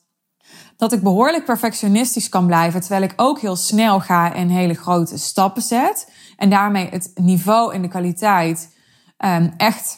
dat 0.78 0.94
ik 0.94 1.02
behoorlijk 1.02 1.46
perfectionistisch 1.46 2.30
kan 2.30 2.46
blijven, 2.46 2.80
terwijl 2.80 3.04
ik 3.04 3.14
ook 3.16 3.40
heel 3.40 3.56
snel 3.56 4.00
ga 4.00 4.34
en 4.34 4.50
hele 4.50 4.74
grote 4.74 5.18
stappen 5.18 5.62
zet. 5.62 6.12
En 6.38 6.50
daarmee 6.50 6.90
het 6.90 7.12
niveau 7.16 7.74
en 7.74 7.82
de 7.82 7.88
kwaliteit 7.88 8.76
um, 9.18 9.54
echt 9.58 9.98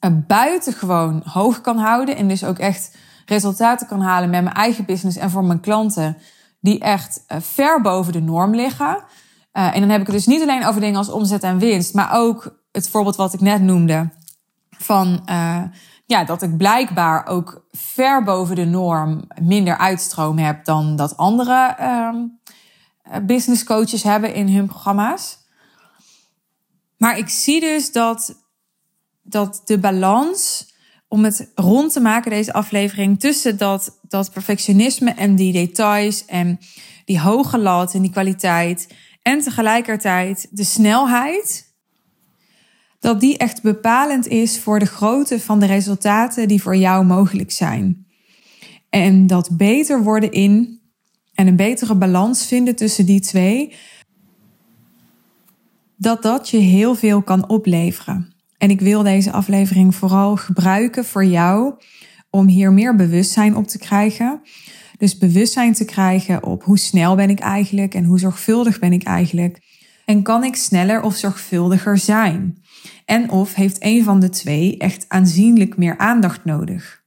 uh, 0.00 0.10
buitengewoon 0.26 1.22
hoog 1.24 1.60
kan 1.60 1.78
houden. 1.78 2.16
En 2.16 2.28
dus 2.28 2.44
ook 2.44 2.58
echt 2.58 2.96
resultaten 3.26 3.86
kan 3.86 4.00
halen 4.00 4.30
met 4.30 4.42
mijn 4.42 4.54
eigen 4.54 4.84
business 4.84 5.16
en 5.16 5.30
voor 5.30 5.44
mijn 5.44 5.60
klanten, 5.60 6.16
die 6.60 6.80
echt 6.80 7.24
uh, 7.28 7.38
ver 7.40 7.80
boven 7.80 8.12
de 8.12 8.20
norm 8.20 8.54
liggen. 8.54 9.04
En 9.52 9.80
dan 9.80 9.90
heb 9.90 10.00
ik 10.00 10.06
het 10.06 10.16
dus 10.16 10.26
niet 10.26 10.42
alleen 10.42 10.66
over 10.66 10.80
dingen 10.80 10.96
als 10.96 11.10
omzet 11.10 11.42
en 11.42 11.58
winst, 11.58 11.94
maar 11.94 12.12
ook 12.12 12.59
het 12.72 12.88
voorbeeld 12.88 13.16
wat 13.16 13.34
ik 13.34 13.40
net 13.40 13.62
noemde 13.62 14.10
van 14.70 15.22
ja, 16.10 16.24
dat 16.24 16.42
ik 16.42 16.56
blijkbaar 16.56 17.26
ook 17.26 17.66
ver 17.70 18.24
boven 18.24 18.56
de 18.56 18.64
norm 18.64 19.24
minder 19.40 19.76
uitstroom 19.76 20.38
heb 20.38 20.64
dan 20.64 20.96
dat 20.96 21.16
andere 21.16 21.76
um, 21.80 22.40
business 23.26 23.64
coaches 23.64 24.02
hebben 24.02 24.34
in 24.34 24.48
hun 24.48 24.66
programma's. 24.66 25.38
Maar 26.96 27.18
ik 27.18 27.28
zie 27.28 27.60
dus 27.60 27.92
dat, 27.92 28.34
dat 29.22 29.62
de 29.64 29.78
balans, 29.78 30.72
om 31.08 31.24
het 31.24 31.50
rond 31.54 31.92
te 31.92 32.00
maken, 32.00 32.30
deze 32.30 32.52
aflevering, 32.52 33.20
tussen 33.20 33.58
dat, 33.58 33.98
dat 34.08 34.32
perfectionisme 34.32 35.10
en 35.10 35.36
die 35.36 35.52
details 35.52 36.24
en 36.24 36.58
die 37.04 37.20
hoge 37.20 37.58
lat 37.58 37.94
en 37.94 38.02
die 38.02 38.10
kwaliteit 38.10 38.94
en 39.22 39.40
tegelijkertijd 39.40 40.48
de 40.50 40.64
snelheid 40.64 41.69
dat 43.00 43.20
die 43.20 43.38
echt 43.38 43.62
bepalend 43.62 44.26
is 44.26 44.58
voor 44.58 44.78
de 44.78 44.86
grootte 44.86 45.40
van 45.40 45.60
de 45.60 45.66
resultaten 45.66 46.48
die 46.48 46.62
voor 46.62 46.76
jou 46.76 47.04
mogelijk 47.04 47.50
zijn. 47.50 48.06
En 48.90 49.26
dat 49.26 49.56
beter 49.56 50.02
worden 50.02 50.32
in 50.32 50.80
en 51.34 51.46
een 51.46 51.56
betere 51.56 51.94
balans 51.94 52.46
vinden 52.46 52.76
tussen 52.76 53.06
die 53.06 53.20
twee, 53.20 53.74
dat 55.96 56.22
dat 56.22 56.48
je 56.48 56.56
heel 56.56 56.94
veel 56.94 57.22
kan 57.22 57.48
opleveren. 57.48 58.32
En 58.58 58.70
ik 58.70 58.80
wil 58.80 59.02
deze 59.02 59.32
aflevering 59.32 59.94
vooral 59.94 60.36
gebruiken 60.36 61.04
voor 61.04 61.24
jou 61.24 61.74
om 62.30 62.46
hier 62.46 62.72
meer 62.72 62.96
bewustzijn 62.96 63.56
op 63.56 63.66
te 63.66 63.78
krijgen. 63.78 64.40
Dus 64.98 65.18
bewustzijn 65.18 65.72
te 65.72 65.84
krijgen 65.84 66.44
op 66.44 66.64
hoe 66.64 66.78
snel 66.78 67.14
ben 67.14 67.30
ik 67.30 67.38
eigenlijk 67.38 67.94
en 67.94 68.04
hoe 68.04 68.18
zorgvuldig 68.18 68.78
ben 68.78 68.92
ik 68.92 69.02
eigenlijk. 69.02 69.58
En 70.04 70.22
kan 70.22 70.44
ik 70.44 70.56
sneller 70.56 71.02
of 71.02 71.16
zorgvuldiger 71.16 71.98
zijn? 71.98 72.62
En 73.04 73.30
of 73.30 73.54
heeft 73.54 73.76
een 73.78 74.04
van 74.04 74.20
de 74.20 74.28
twee 74.28 74.76
echt 74.78 75.04
aanzienlijk 75.08 75.76
meer 75.76 75.98
aandacht 75.98 76.44
nodig? 76.44 77.02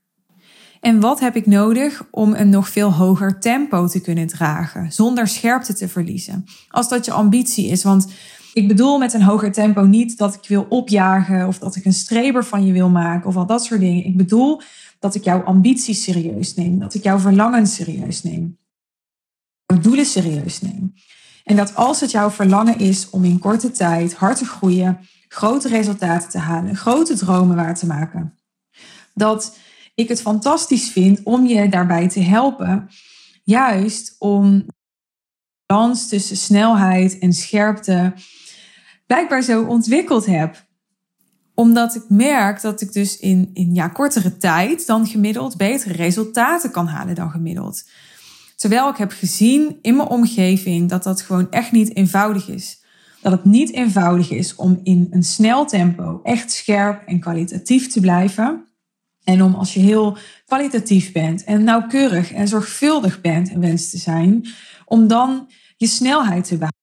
En 0.80 1.00
wat 1.00 1.20
heb 1.20 1.36
ik 1.36 1.46
nodig 1.46 2.06
om 2.10 2.34
een 2.34 2.48
nog 2.48 2.68
veel 2.68 2.92
hoger 2.92 3.40
tempo 3.40 3.86
te 3.86 4.00
kunnen 4.00 4.26
dragen, 4.26 4.92
zonder 4.92 5.28
scherpte 5.28 5.74
te 5.74 5.88
verliezen? 5.88 6.44
Als 6.68 6.88
dat 6.88 7.04
je 7.04 7.12
ambitie 7.12 7.66
is, 7.66 7.82
want 7.82 8.06
ik 8.52 8.68
bedoel 8.68 8.98
met 8.98 9.12
een 9.12 9.22
hoger 9.22 9.52
tempo 9.52 9.84
niet 9.84 10.18
dat 10.18 10.34
ik 10.34 10.48
wil 10.48 10.66
opjagen 10.68 11.46
of 11.46 11.58
dat 11.58 11.76
ik 11.76 11.84
een 11.84 11.92
streber 11.92 12.44
van 12.44 12.66
je 12.66 12.72
wil 12.72 12.88
maken 12.88 13.28
of 13.28 13.36
al 13.36 13.46
dat 13.46 13.64
soort 13.64 13.80
dingen. 13.80 14.04
Ik 14.04 14.16
bedoel 14.16 14.60
dat 14.98 15.14
ik 15.14 15.24
jouw 15.24 15.42
ambities 15.42 16.02
serieus 16.02 16.54
neem, 16.54 16.78
dat 16.78 16.94
ik 16.94 17.02
jouw 17.02 17.18
verlangen 17.18 17.66
serieus 17.66 18.22
neem, 18.22 18.58
jouw 19.66 19.80
doelen 19.80 20.06
serieus 20.06 20.60
neem. 20.60 20.94
En 21.44 21.56
dat 21.56 21.74
als 21.74 22.00
het 22.00 22.10
jouw 22.10 22.30
verlangen 22.30 22.78
is 22.78 23.10
om 23.10 23.24
in 23.24 23.38
korte 23.38 23.70
tijd 23.70 24.14
hard 24.14 24.38
te 24.38 24.44
groeien, 24.44 24.98
grote 25.34 25.68
resultaten 25.68 26.28
te 26.30 26.38
halen, 26.38 26.76
grote 26.76 27.16
dromen 27.16 27.56
waar 27.56 27.74
te 27.74 27.86
maken. 27.86 28.38
Dat 29.14 29.58
ik 29.94 30.08
het 30.08 30.20
fantastisch 30.20 30.88
vind 30.88 31.20
om 31.22 31.46
je 31.46 31.68
daarbij 31.68 32.08
te 32.08 32.20
helpen, 32.20 32.88
juist 33.44 34.16
om 34.18 34.66
balans 35.66 36.08
tussen 36.08 36.36
snelheid 36.36 37.18
en 37.18 37.32
scherpte 37.32 38.12
blijkbaar 39.06 39.42
zo 39.42 39.62
ontwikkeld 39.62 40.26
heb. 40.26 40.66
Omdat 41.54 41.94
ik 41.94 42.04
merk 42.08 42.60
dat 42.60 42.80
ik 42.80 42.92
dus 42.92 43.16
in, 43.16 43.50
in 43.52 43.74
ja, 43.74 43.88
kortere 43.88 44.36
tijd 44.36 44.86
dan 44.86 45.06
gemiddeld 45.06 45.56
betere 45.56 45.94
resultaten 45.94 46.70
kan 46.70 46.86
halen 46.86 47.14
dan 47.14 47.30
gemiddeld. 47.30 47.88
Terwijl 48.56 48.88
ik 48.88 48.96
heb 48.96 49.12
gezien 49.12 49.78
in 49.82 49.96
mijn 49.96 50.08
omgeving 50.08 50.88
dat 50.88 51.02
dat 51.02 51.22
gewoon 51.22 51.50
echt 51.50 51.72
niet 51.72 51.96
eenvoudig 51.96 52.48
is 52.48 52.83
dat 53.24 53.32
het 53.32 53.44
niet 53.44 53.72
eenvoudig 53.72 54.30
is 54.30 54.54
om 54.54 54.80
in 54.82 55.06
een 55.10 55.22
snel 55.22 55.66
tempo 55.66 56.20
echt 56.22 56.52
scherp 56.52 57.02
en 57.06 57.20
kwalitatief 57.20 57.88
te 57.88 58.00
blijven. 58.00 58.66
En 59.22 59.42
om 59.42 59.54
als 59.54 59.74
je 59.74 59.80
heel 59.80 60.16
kwalitatief 60.46 61.12
bent 61.12 61.44
en 61.44 61.64
nauwkeurig 61.64 62.32
en 62.32 62.48
zorgvuldig 62.48 63.20
bent 63.20 63.50
en 63.50 63.60
wenst 63.60 63.90
te 63.90 63.98
zijn, 63.98 64.48
om 64.84 65.06
dan 65.06 65.50
je 65.76 65.86
snelheid 65.86 66.44
te 66.44 66.54
behouden. 66.54 66.82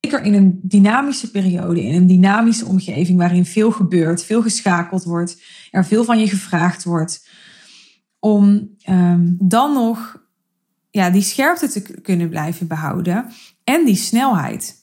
Zeker 0.00 0.22
in 0.22 0.34
een 0.34 0.60
dynamische 0.62 1.30
periode, 1.30 1.82
in 1.82 1.94
een 1.94 2.06
dynamische 2.06 2.66
omgeving 2.66 3.18
waarin 3.18 3.44
veel 3.44 3.70
gebeurt, 3.70 4.24
veel 4.24 4.42
geschakeld 4.42 5.04
wordt, 5.04 5.42
er 5.70 5.84
veel 5.84 6.04
van 6.04 6.18
je 6.18 6.28
gevraagd 6.28 6.84
wordt, 6.84 7.28
om 8.18 8.76
um, 8.88 9.36
dan 9.40 9.72
nog 9.72 10.26
ja, 10.90 11.10
die 11.10 11.22
scherpte 11.22 11.68
te 11.68 12.00
kunnen 12.00 12.28
blijven 12.28 12.66
behouden 12.66 13.26
en 13.64 13.84
die 13.84 13.96
snelheid. 13.96 14.77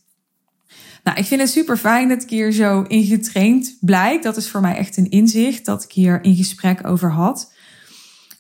Nou, 1.06 1.18
ik 1.18 1.26
vind 1.26 1.42
het 1.42 1.50
super 1.50 1.78
fijn 1.78 2.08
dat 2.10 2.24
ik 2.24 2.30
hier 2.30 2.52
zo 2.52 2.82
in 2.82 3.04
getraind 3.04 3.78
blijk. 3.80 4.24
Dat 4.24 4.38
is 4.38 4.50
voor 4.50 4.62
mij 4.62 4.76
echt 4.76 4.98
een 4.98 5.10
inzicht 5.10 5.66
dat 5.66 5.84
ik 5.84 5.92
hier 5.92 6.24
in 6.24 6.36
gesprek 6.36 6.88
over 6.88 7.12
had. 7.12 7.54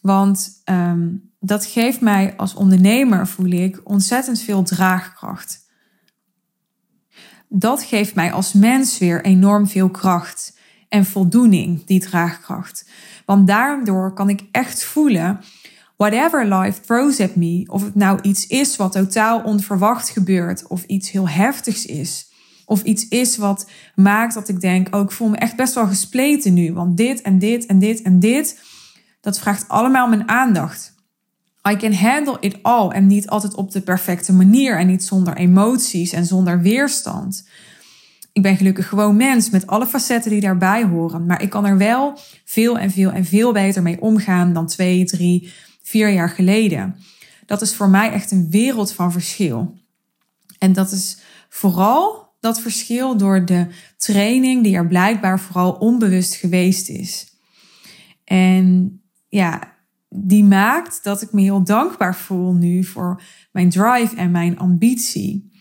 Want 0.01 0.61
um, 0.65 1.31
dat 1.39 1.65
geeft 1.65 2.01
mij 2.01 2.33
als 2.37 2.53
ondernemer, 2.53 3.27
voel 3.27 3.49
ik, 3.49 3.81
ontzettend 3.83 4.41
veel 4.41 4.63
draagkracht. 4.63 5.65
Dat 7.47 7.83
geeft 7.83 8.15
mij 8.15 8.31
als 8.31 8.53
mens 8.53 8.97
weer 8.97 9.23
enorm 9.23 9.67
veel 9.67 9.89
kracht 9.89 10.57
en 10.89 11.05
voldoening, 11.05 11.85
die 11.85 11.99
draagkracht. 11.99 12.89
Want 13.25 13.47
daardoor 13.47 14.13
kan 14.13 14.29
ik 14.29 14.43
echt 14.51 14.83
voelen, 14.83 15.39
whatever 15.97 16.53
life 16.53 16.81
throws 16.81 17.19
at 17.19 17.35
me, 17.35 17.63
of 17.67 17.83
het 17.83 17.95
nou 17.95 18.19
iets 18.21 18.47
is 18.47 18.75
wat 18.75 18.91
totaal 18.91 19.41
onverwacht 19.41 20.09
gebeurt, 20.09 20.67
of 20.67 20.83
iets 20.83 21.11
heel 21.11 21.29
heftigs 21.29 21.85
is, 21.85 22.33
of 22.65 22.83
iets 22.83 23.07
is 23.07 23.37
wat 23.37 23.69
maakt 23.95 24.33
dat 24.33 24.49
ik 24.49 24.61
denk, 24.61 24.95
oh, 24.95 25.01
ik 25.01 25.11
voel 25.11 25.29
me 25.29 25.37
echt 25.37 25.55
best 25.55 25.73
wel 25.73 25.87
gespleten 25.87 26.53
nu. 26.53 26.73
Want 26.73 26.97
dit 26.97 27.21
en 27.21 27.39
dit 27.39 27.65
en 27.65 27.79
dit 27.79 28.01
en 28.01 28.19
dit, 28.19 28.59
dat 29.21 29.39
vraagt 29.39 29.67
allemaal 29.67 30.07
mijn 30.07 30.29
aandacht. 30.29 30.95
I 31.69 31.75
can 31.75 31.93
handle 31.93 32.37
it 32.39 32.63
all. 32.63 32.89
En 32.89 33.07
niet 33.07 33.29
altijd 33.29 33.55
op 33.55 33.71
de 33.71 33.81
perfecte 33.81 34.33
manier. 34.33 34.79
En 34.79 34.87
niet 34.87 35.03
zonder 35.03 35.35
emoties 35.35 36.11
en 36.11 36.25
zonder 36.25 36.61
weerstand. 36.61 37.47
Ik 38.31 38.41
ben 38.41 38.57
gelukkig 38.57 38.87
gewoon 38.87 39.15
mens 39.15 39.49
met 39.49 39.67
alle 39.67 39.87
facetten 39.87 40.31
die 40.31 40.41
daarbij 40.41 40.83
horen. 40.83 41.25
Maar 41.25 41.41
ik 41.41 41.49
kan 41.49 41.65
er 41.65 41.77
wel 41.77 42.19
veel 42.45 42.77
en 42.77 42.91
veel 42.91 43.11
en 43.11 43.25
veel 43.25 43.51
beter 43.51 43.81
mee 43.81 44.01
omgaan 44.01 44.53
dan 44.53 44.67
twee, 44.67 45.05
drie, 45.05 45.53
vier 45.81 46.09
jaar 46.09 46.29
geleden. 46.29 46.95
dat 47.45 47.61
is 47.61 47.75
voor 47.75 47.89
mij 47.89 48.11
echt 48.11 48.31
een 48.31 48.49
wereld 48.49 48.93
van 48.93 49.11
verschil. 49.11 49.77
En 50.59 50.73
dat 50.73 50.91
is 50.91 51.17
vooral 51.49 52.24
dat 52.45 52.61
verschil 52.61 53.17
door 53.17 53.45
de 53.45 53.67
training 53.97 54.63
die 54.63 54.75
er 54.75 54.87
blijkbaar 54.87 55.39
vooral 55.39 55.71
onbewust 55.71 56.35
geweest 56.35 56.89
is. 56.89 57.27
En 58.23 58.99
ja, 59.27 59.73
die 60.09 60.43
maakt 60.43 61.03
dat 61.03 61.21
ik 61.21 61.31
me 61.31 61.41
heel 61.41 61.63
dankbaar 61.63 62.15
voel 62.15 62.53
nu 62.53 62.83
voor 62.83 63.21
mijn 63.51 63.69
drive 63.69 64.15
en 64.15 64.31
mijn 64.31 64.57
ambitie. 64.57 65.51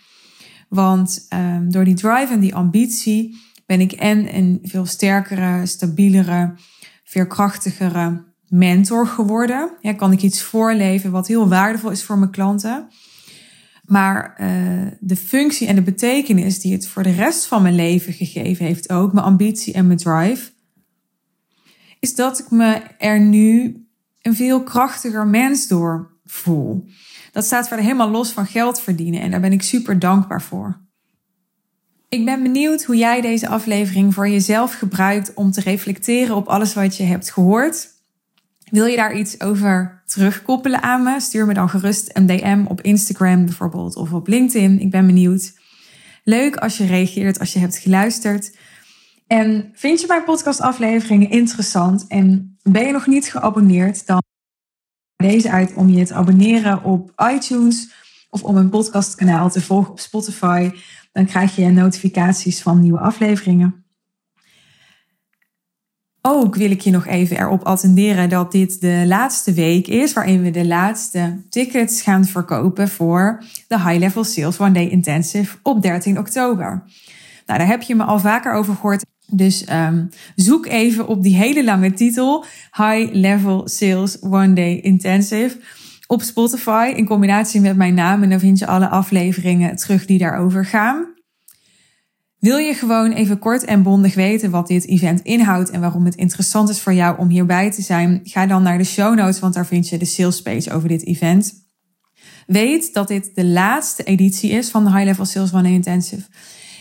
Want 0.68 1.26
um, 1.34 1.70
door 1.70 1.84
die 1.84 1.94
drive 1.94 2.32
en 2.32 2.40
die 2.40 2.54
ambitie 2.54 3.36
ben 3.66 3.80
ik 3.80 3.92
en 3.92 4.36
een 4.36 4.58
veel 4.62 4.86
sterkere, 4.86 5.66
stabielere, 5.66 6.54
veerkrachtigere 7.04 8.24
mentor 8.48 9.06
geworden. 9.06 9.70
Ja, 9.80 9.92
kan 9.92 10.12
ik 10.12 10.22
iets 10.22 10.42
voorleven 10.42 11.10
wat 11.10 11.26
heel 11.26 11.48
waardevol 11.48 11.90
is 11.90 12.04
voor 12.04 12.18
mijn 12.18 12.30
klanten. 12.30 12.88
Maar 13.86 14.36
uh, 14.40 14.86
de 15.00 15.16
functie 15.16 15.66
en 15.66 15.74
de 15.74 15.82
betekenis 15.82 16.60
die 16.60 16.72
het 16.72 16.88
voor 16.88 17.02
de 17.02 17.12
rest 17.12 17.46
van 17.46 17.62
mijn 17.62 17.74
leven 17.74 18.12
gegeven 18.12 18.66
heeft, 18.66 18.90
ook 18.90 19.12
mijn 19.12 19.26
ambitie 19.26 19.74
en 19.74 19.86
mijn 19.86 19.98
drive, 19.98 20.50
is 22.00 22.14
dat 22.14 22.38
ik 22.38 22.50
me 22.50 22.82
er 22.98 23.20
nu 23.20 23.76
een 24.22 24.34
veel 24.34 24.62
krachtiger 24.62 25.26
mens 25.26 25.68
door 25.68 26.12
voel. 26.24 26.88
Dat 27.32 27.44
staat 27.44 27.68
verder 27.68 27.84
helemaal 27.84 28.10
los 28.10 28.30
van 28.30 28.46
geld 28.46 28.80
verdienen 28.80 29.20
en 29.20 29.30
daar 29.30 29.40
ben 29.40 29.52
ik 29.52 29.62
super 29.62 29.98
dankbaar 29.98 30.42
voor. 30.42 30.82
Ik 32.08 32.24
ben 32.24 32.42
benieuwd 32.42 32.84
hoe 32.84 32.96
jij 32.96 33.20
deze 33.20 33.48
aflevering 33.48 34.14
voor 34.14 34.28
jezelf 34.28 34.74
gebruikt 34.74 35.34
om 35.34 35.50
te 35.50 35.60
reflecteren 35.60 36.36
op 36.36 36.46
alles 36.46 36.74
wat 36.74 36.96
je 36.96 37.02
hebt 37.02 37.30
gehoord. 37.30 37.88
Wil 38.74 38.86
je 38.86 38.96
daar 38.96 39.16
iets 39.16 39.40
over 39.40 40.02
terugkoppelen 40.04 40.82
aan 40.82 41.02
me? 41.02 41.20
Stuur 41.20 41.46
me 41.46 41.54
dan 41.54 41.68
gerust 41.68 42.10
een 42.12 42.26
DM 42.26 42.64
op 42.68 42.80
Instagram 42.80 43.44
bijvoorbeeld 43.44 43.96
of 43.96 44.12
op 44.12 44.26
LinkedIn. 44.26 44.80
Ik 44.80 44.90
ben 44.90 45.06
benieuwd. 45.06 45.52
Leuk 46.24 46.56
als 46.56 46.76
je 46.76 46.86
reageert, 46.86 47.38
als 47.38 47.52
je 47.52 47.58
hebt 47.58 47.78
geluisterd. 47.78 48.56
En 49.26 49.70
vind 49.72 50.00
je 50.00 50.06
mijn 50.06 50.24
podcastafleveringen 50.24 51.30
interessant 51.30 52.06
en 52.06 52.58
ben 52.62 52.86
je 52.86 52.92
nog 52.92 53.06
niet 53.06 53.30
geabonneerd, 53.30 54.06
dan 54.06 54.22
deze 55.16 55.50
uit 55.50 55.74
om 55.74 55.88
je 55.88 56.04
te 56.04 56.14
abonneren 56.14 56.84
op 56.84 57.12
iTunes 57.34 57.92
of 58.30 58.42
om 58.42 58.54
mijn 58.54 58.70
podcastkanaal 58.70 59.50
te 59.50 59.60
volgen 59.60 59.90
op 59.90 60.00
Spotify. 60.00 60.70
Dan 61.12 61.26
krijg 61.26 61.56
je 61.56 61.70
notificaties 61.70 62.62
van 62.62 62.80
nieuwe 62.80 63.00
afleveringen. 63.00 63.83
Ook 66.26 66.54
wil 66.54 66.70
ik 66.70 66.80
je 66.80 66.90
nog 66.90 67.06
even 67.06 67.38
erop 67.38 67.62
attenderen 67.62 68.28
dat 68.28 68.52
dit 68.52 68.80
de 68.80 69.04
laatste 69.06 69.52
week 69.52 69.86
is 69.86 70.12
waarin 70.12 70.42
we 70.42 70.50
de 70.50 70.66
laatste 70.66 71.38
tickets 71.50 72.02
gaan 72.02 72.24
verkopen 72.24 72.88
voor 72.88 73.44
de 73.68 73.80
High 73.80 73.98
Level 73.98 74.24
Sales 74.24 74.58
One 74.58 74.70
Day 74.70 74.88
Intensive 74.88 75.56
op 75.62 75.82
13 75.82 76.18
oktober. 76.18 76.82
Nou, 77.46 77.58
daar 77.58 77.66
heb 77.66 77.82
je 77.82 77.94
me 77.94 78.04
al 78.04 78.18
vaker 78.18 78.52
over 78.52 78.74
gehoord. 78.74 79.04
Dus 79.26 79.64
um, 79.72 80.08
zoek 80.34 80.66
even 80.66 81.06
op 81.06 81.22
die 81.22 81.36
hele 81.36 81.64
lange 81.64 81.92
titel 81.92 82.44
High 82.76 83.12
Level 83.12 83.68
Sales 83.68 84.20
One 84.20 84.52
Day 84.52 84.74
Intensive 84.74 85.58
op 86.06 86.22
Spotify 86.22 86.92
in 86.96 87.06
combinatie 87.06 87.60
met 87.60 87.76
mijn 87.76 87.94
naam 87.94 88.22
en 88.22 88.30
dan 88.30 88.40
vind 88.40 88.58
je 88.58 88.66
alle 88.66 88.88
afleveringen 88.88 89.76
terug 89.76 90.06
die 90.06 90.18
daarover 90.18 90.64
gaan. 90.66 91.13
Wil 92.44 92.56
je 92.56 92.74
gewoon 92.74 93.12
even 93.12 93.38
kort 93.38 93.64
en 93.64 93.82
bondig 93.82 94.14
weten 94.14 94.50
wat 94.50 94.66
dit 94.66 94.86
event 94.86 95.20
inhoudt 95.20 95.70
en 95.70 95.80
waarom 95.80 96.04
het 96.04 96.14
interessant 96.14 96.68
is 96.68 96.80
voor 96.80 96.94
jou 96.94 97.18
om 97.18 97.28
hierbij 97.28 97.70
te 97.70 97.82
zijn? 97.82 98.20
Ga 98.24 98.46
dan 98.46 98.62
naar 98.62 98.78
de 98.78 98.84
show 98.84 99.14
notes, 99.14 99.40
want 99.40 99.54
daar 99.54 99.66
vind 99.66 99.88
je 99.88 99.98
de 99.98 100.04
sales 100.04 100.42
page 100.42 100.72
over 100.72 100.88
dit 100.88 101.06
event. 101.06 101.54
Weet 102.46 102.94
dat 102.94 103.08
dit 103.08 103.30
de 103.34 103.44
laatste 103.44 104.02
editie 104.02 104.50
is 104.50 104.68
van 104.68 104.84
de 104.84 104.90
High 104.90 105.04
Level 105.04 105.24
Sales 105.24 105.52
One 105.52 105.68
Intensive. 105.70 106.26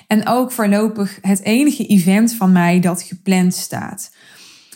En 0.07 0.27
ook 0.27 0.51
voorlopig 0.51 1.17
het 1.21 1.43
enige 1.43 1.85
event 1.85 2.33
van 2.33 2.51
mij 2.51 2.79
dat 2.79 3.01
gepland 3.01 3.53
staat. 3.53 4.15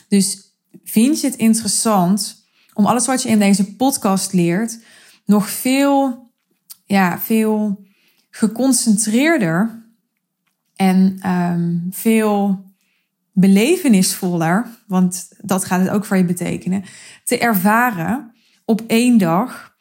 Dus 0.08 0.56
vind 0.84 1.22
je 1.22 1.28
het 1.28 1.36
interessant 1.36 2.46
om 2.74 2.86
alles 2.86 3.06
wat 3.06 3.22
je 3.22 3.30
in 3.30 3.40
deze 3.40 3.76
podcast 3.76 4.34
leert 4.34 4.80
nog 5.26 5.50
veel, 5.50 6.30
ja, 6.86 7.20
veel 7.20 7.86
geconcentreerder 8.30 9.86
en 10.78 11.20
um, 11.32 11.88
veel 11.92 12.66
belevenisvoller, 13.32 14.68
want 14.88 15.28
dat 15.38 15.66
gaat 15.66 15.80
het 15.80 15.90
ook 15.90 16.06
voor 16.06 16.18
je 16.18 16.26
betekenen, 16.26 16.84
te 17.24 17.38
ervaren 17.38 18.32
op 18.66 18.82
één 18.88 19.18
dag 19.18 19.76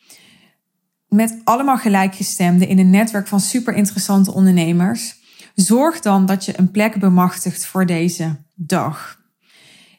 met 1.09 1.41
allemaal 1.45 1.79
gelijkgestemden 1.79 2.69
in 2.69 2.79
een 2.79 2.91
netwerk 2.91 3.27
van 3.27 3.41
super 3.41 3.75
interessante 3.75 4.33
ondernemers. 4.33 5.17
Zorg 5.55 6.01
dan 6.01 6.27
dat 6.27 6.45
je 6.45 6.59
een 6.59 6.71
plek 6.71 6.99
bemachtigt 6.99 7.67
voor 7.67 7.87
deze 7.87 8.37
dag. 8.55 9.21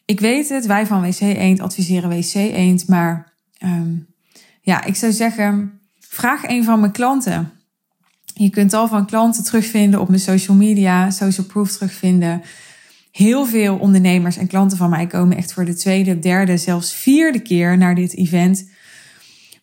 Ik 0.06 0.20
weet 0.20 0.50
het, 0.50 0.66
wij 0.66 0.86
van 0.86 1.02
WC 1.02 1.20
Eend 1.20 1.60
adviseren 1.60 2.10
WC 2.10 2.34
Eend, 2.34 2.88
maar 2.88 3.34
um, 3.64 4.08
ja, 4.62 4.84
ik 4.84 4.96
zou 4.96 5.12
zeggen, 5.12 5.80
vraag 6.00 6.48
een 6.48 6.64
van 6.64 6.80
mijn 6.80 6.92
klanten 6.92 7.52
je 8.38 8.50
kunt 8.50 8.74
al 8.74 8.88
van 8.88 9.06
klanten 9.06 9.44
terugvinden 9.44 10.00
op 10.00 10.08
mijn 10.08 10.20
social 10.20 10.56
media, 10.56 11.10
social 11.10 11.46
proof 11.46 11.72
terugvinden. 11.72 12.42
Heel 13.12 13.46
veel 13.46 13.78
ondernemers 13.78 14.38
en 14.38 14.48
klanten 14.48 14.78
van 14.78 14.90
mij 14.90 15.08
komen 15.08 15.38
echt 15.38 15.54
voor 15.54 15.66
de 15.66 15.76
tweede, 15.76 16.20
derde, 16.20 16.58
zelfs 16.58 16.94
vierde 16.94 17.40
keer 17.40 17.78
naar 17.78 17.96
dit 17.96 18.16
event. 18.16 18.70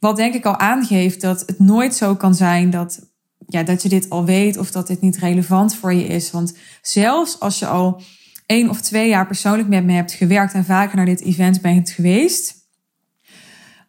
Wat 0.01 0.17
denk 0.17 0.35
ik 0.35 0.45
al 0.45 0.59
aangeeft 0.59 1.21
dat 1.21 1.43
het 1.47 1.59
nooit 1.59 1.95
zo 1.95 2.15
kan 2.17 2.35
zijn 2.35 2.71
dat, 2.71 3.11
ja, 3.47 3.63
dat 3.63 3.83
je 3.83 3.89
dit 3.89 4.11
al 4.11 4.25
weet 4.25 4.57
of 4.57 4.71
dat 4.71 4.87
dit 4.87 5.01
niet 5.01 5.17
relevant 5.17 5.75
voor 5.75 5.95
je 5.95 6.07
is. 6.07 6.31
Want 6.31 6.57
zelfs 6.83 7.41
als 7.41 7.59
je 7.59 7.67
al 7.67 8.03
één 8.47 8.69
of 8.69 8.81
twee 8.81 9.09
jaar 9.09 9.27
persoonlijk 9.27 9.69
met 9.69 9.85
me 9.85 9.93
hebt 9.93 10.13
gewerkt 10.13 10.53
en 10.53 10.65
vaker 10.65 10.97
naar 10.97 11.07
dit 11.07 11.21
event 11.21 11.61
bent 11.61 11.91
geweest, 11.91 12.64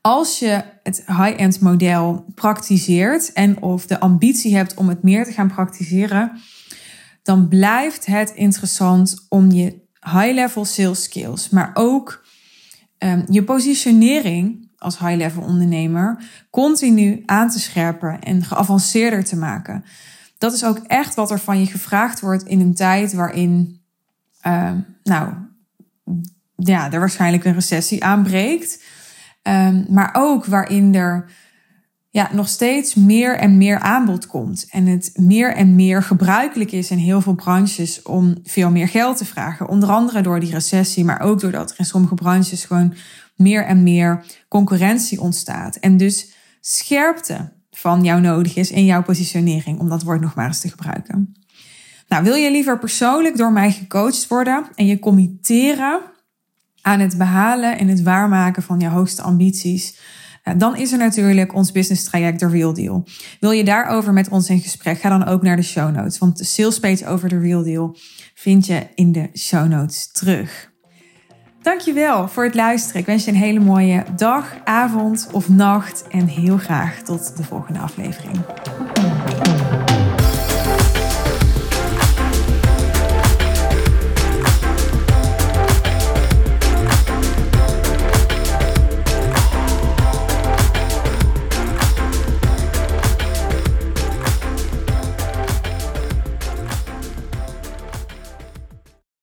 als 0.05 0.39
je 0.39 0.63
het 0.83 1.03
high-end 1.07 1.59
model 1.59 2.25
praktiseert 2.35 3.33
en 3.33 3.61
of 3.61 3.85
de 3.85 3.99
ambitie 3.99 4.55
hebt 4.55 4.73
om 4.73 4.89
het 4.89 5.03
meer 5.03 5.25
te 5.25 5.31
gaan 5.31 5.47
praktiseren, 5.47 6.31
dan 7.23 7.47
blijft 7.47 8.05
het 8.05 8.31
interessant 8.35 9.25
om 9.29 9.51
je 9.51 9.81
high-level 10.01 10.65
sales 10.65 11.03
skills, 11.03 11.49
maar 11.49 11.71
ook 11.73 12.25
um, 12.99 13.25
je 13.29 13.43
positionering 13.43 14.71
als 14.77 14.99
high-level 14.99 15.43
ondernemer 15.43 16.23
continu 16.49 17.23
aan 17.25 17.49
te 17.49 17.59
scherpen 17.59 18.21
en 18.21 18.43
geavanceerder 18.43 19.23
te 19.23 19.35
maken. 19.35 19.83
Dat 20.37 20.53
is 20.53 20.65
ook 20.65 20.77
echt 20.77 21.15
wat 21.15 21.31
er 21.31 21.39
van 21.39 21.59
je 21.59 21.65
gevraagd 21.65 22.19
wordt 22.19 22.43
in 22.43 22.59
een 22.59 22.75
tijd 22.75 23.13
waarin, 23.13 23.81
um, 24.47 24.85
nou, 25.03 25.33
ja, 26.55 26.91
er 26.91 26.99
waarschijnlijk 26.99 27.45
een 27.45 27.53
recessie 27.53 28.03
aanbreekt. 28.03 28.83
Um, 29.47 29.85
maar 29.89 30.09
ook 30.13 30.45
waarin 30.45 30.95
er 30.95 31.29
ja, 32.09 32.29
nog 32.33 32.47
steeds 32.47 32.95
meer 32.95 33.37
en 33.37 33.57
meer 33.57 33.79
aanbod 33.79 34.27
komt. 34.27 34.67
En 34.69 34.85
het 34.85 35.11
meer 35.15 35.53
en 35.53 35.75
meer 35.75 36.03
gebruikelijk 36.03 36.71
is 36.71 36.91
in 36.91 36.97
heel 36.97 37.21
veel 37.21 37.35
branches 37.35 38.01
om 38.01 38.35
veel 38.43 38.71
meer 38.71 38.87
geld 38.87 39.17
te 39.17 39.25
vragen. 39.25 39.69
Onder 39.69 39.89
andere 39.89 40.21
door 40.21 40.39
die 40.39 40.51
recessie, 40.51 41.05
maar 41.05 41.21
ook 41.21 41.39
doordat 41.39 41.71
er 41.71 41.79
in 41.79 41.85
sommige 41.85 42.15
branches 42.15 42.65
gewoon 42.65 42.93
meer 43.35 43.65
en 43.65 43.83
meer 43.83 44.25
concurrentie 44.47 45.21
ontstaat. 45.21 45.75
En 45.75 45.97
dus 45.97 46.31
scherpte 46.61 47.51
van 47.71 48.03
jou 48.03 48.21
nodig 48.21 48.55
is 48.55 48.71
in 48.71 48.85
jouw 48.85 49.03
positionering, 49.03 49.79
om 49.79 49.89
dat 49.89 50.03
woord 50.03 50.21
nog 50.21 50.35
maar 50.35 50.59
te 50.59 50.69
gebruiken. 50.69 51.35
Nou, 52.07 52.23
wil 52.23 52.35
je 52.35 52.51
liever 52.51 52.79
persoonlijk 52.79 53.37
door 53.37 53.51
mij 53.51 53.71
gecoacht 53.71 54.27
worden 54.27 54.65
en 54.75 54.85
je 54.85 54.99
committeren 54.99 55.99
aan 56.85 56.99
het 56.99 57.17
behalen 57.17 57.77
en 57.77 57.87
het 57.87 58.01
waarmaken 58.01 58.63
van 58.63 58.79
je 58.79 58.87
hoogste 58.87 59.21
ambities. 59.21 59.99
Dan 60.57 60.77
is 60.77 60.91
er 60.91 60.97
natuurlijk 60.97 61.53
ons 61.53 61.71
business 61.71 62.03
traject 62.03 62.39
The 62.39 62.47
Real 62.47 62.73
Deal. 62.73 63.07
Wil 63.39 63.51
je 63.51 63.63
daarover 63.63 64.13
met 64.13 64.29
ons 64.29 64.49
in 64.49 64.59
gesprek? 64.59 64.99
Ga 64.99 65.09
dan 65.09 65.25
ook 65.25 65.41
naar 65.41 65.55
de 65.55 65.61
show 65.61 65.95
notes. 65.95 66.17
Want 66.17 66.37
de 66.37 66.43
sales 66.43 66.79
page 66.79 67.07
over 67.07 67.29
The 67.29 67.39
Real 67.39 67.63
Deal 67.63 67.97
vind 68.33 68.65
je 68.65 68.87
in 68.95 69.11
de 69.11 69.29
show 69.33 69.67
notes 69.67 70.11
terug. 70.11 70.73
Dankjewel 71.61 72.27
voor 72.27 72.43
het 72.43 72.55
luisteren. 72.55 73.01
Ik 73.01 73.07
wens 73.07 73.25
je 73.25 73.31
een 73.31 73.37
hele 73.37 73.59
mooie 73.59 74.03
dag, 74.15 74.55
avond 74.63 75.27
of 75.31 75.49
nacht. 75.49 76.07
En 76.09 76.27
heel 76.27 76.57
graag 76.57 77.01
tot 77.01 77.37
de 77.37 77.43
volgende 77.43 77.79
aflevering. 77.79 78.45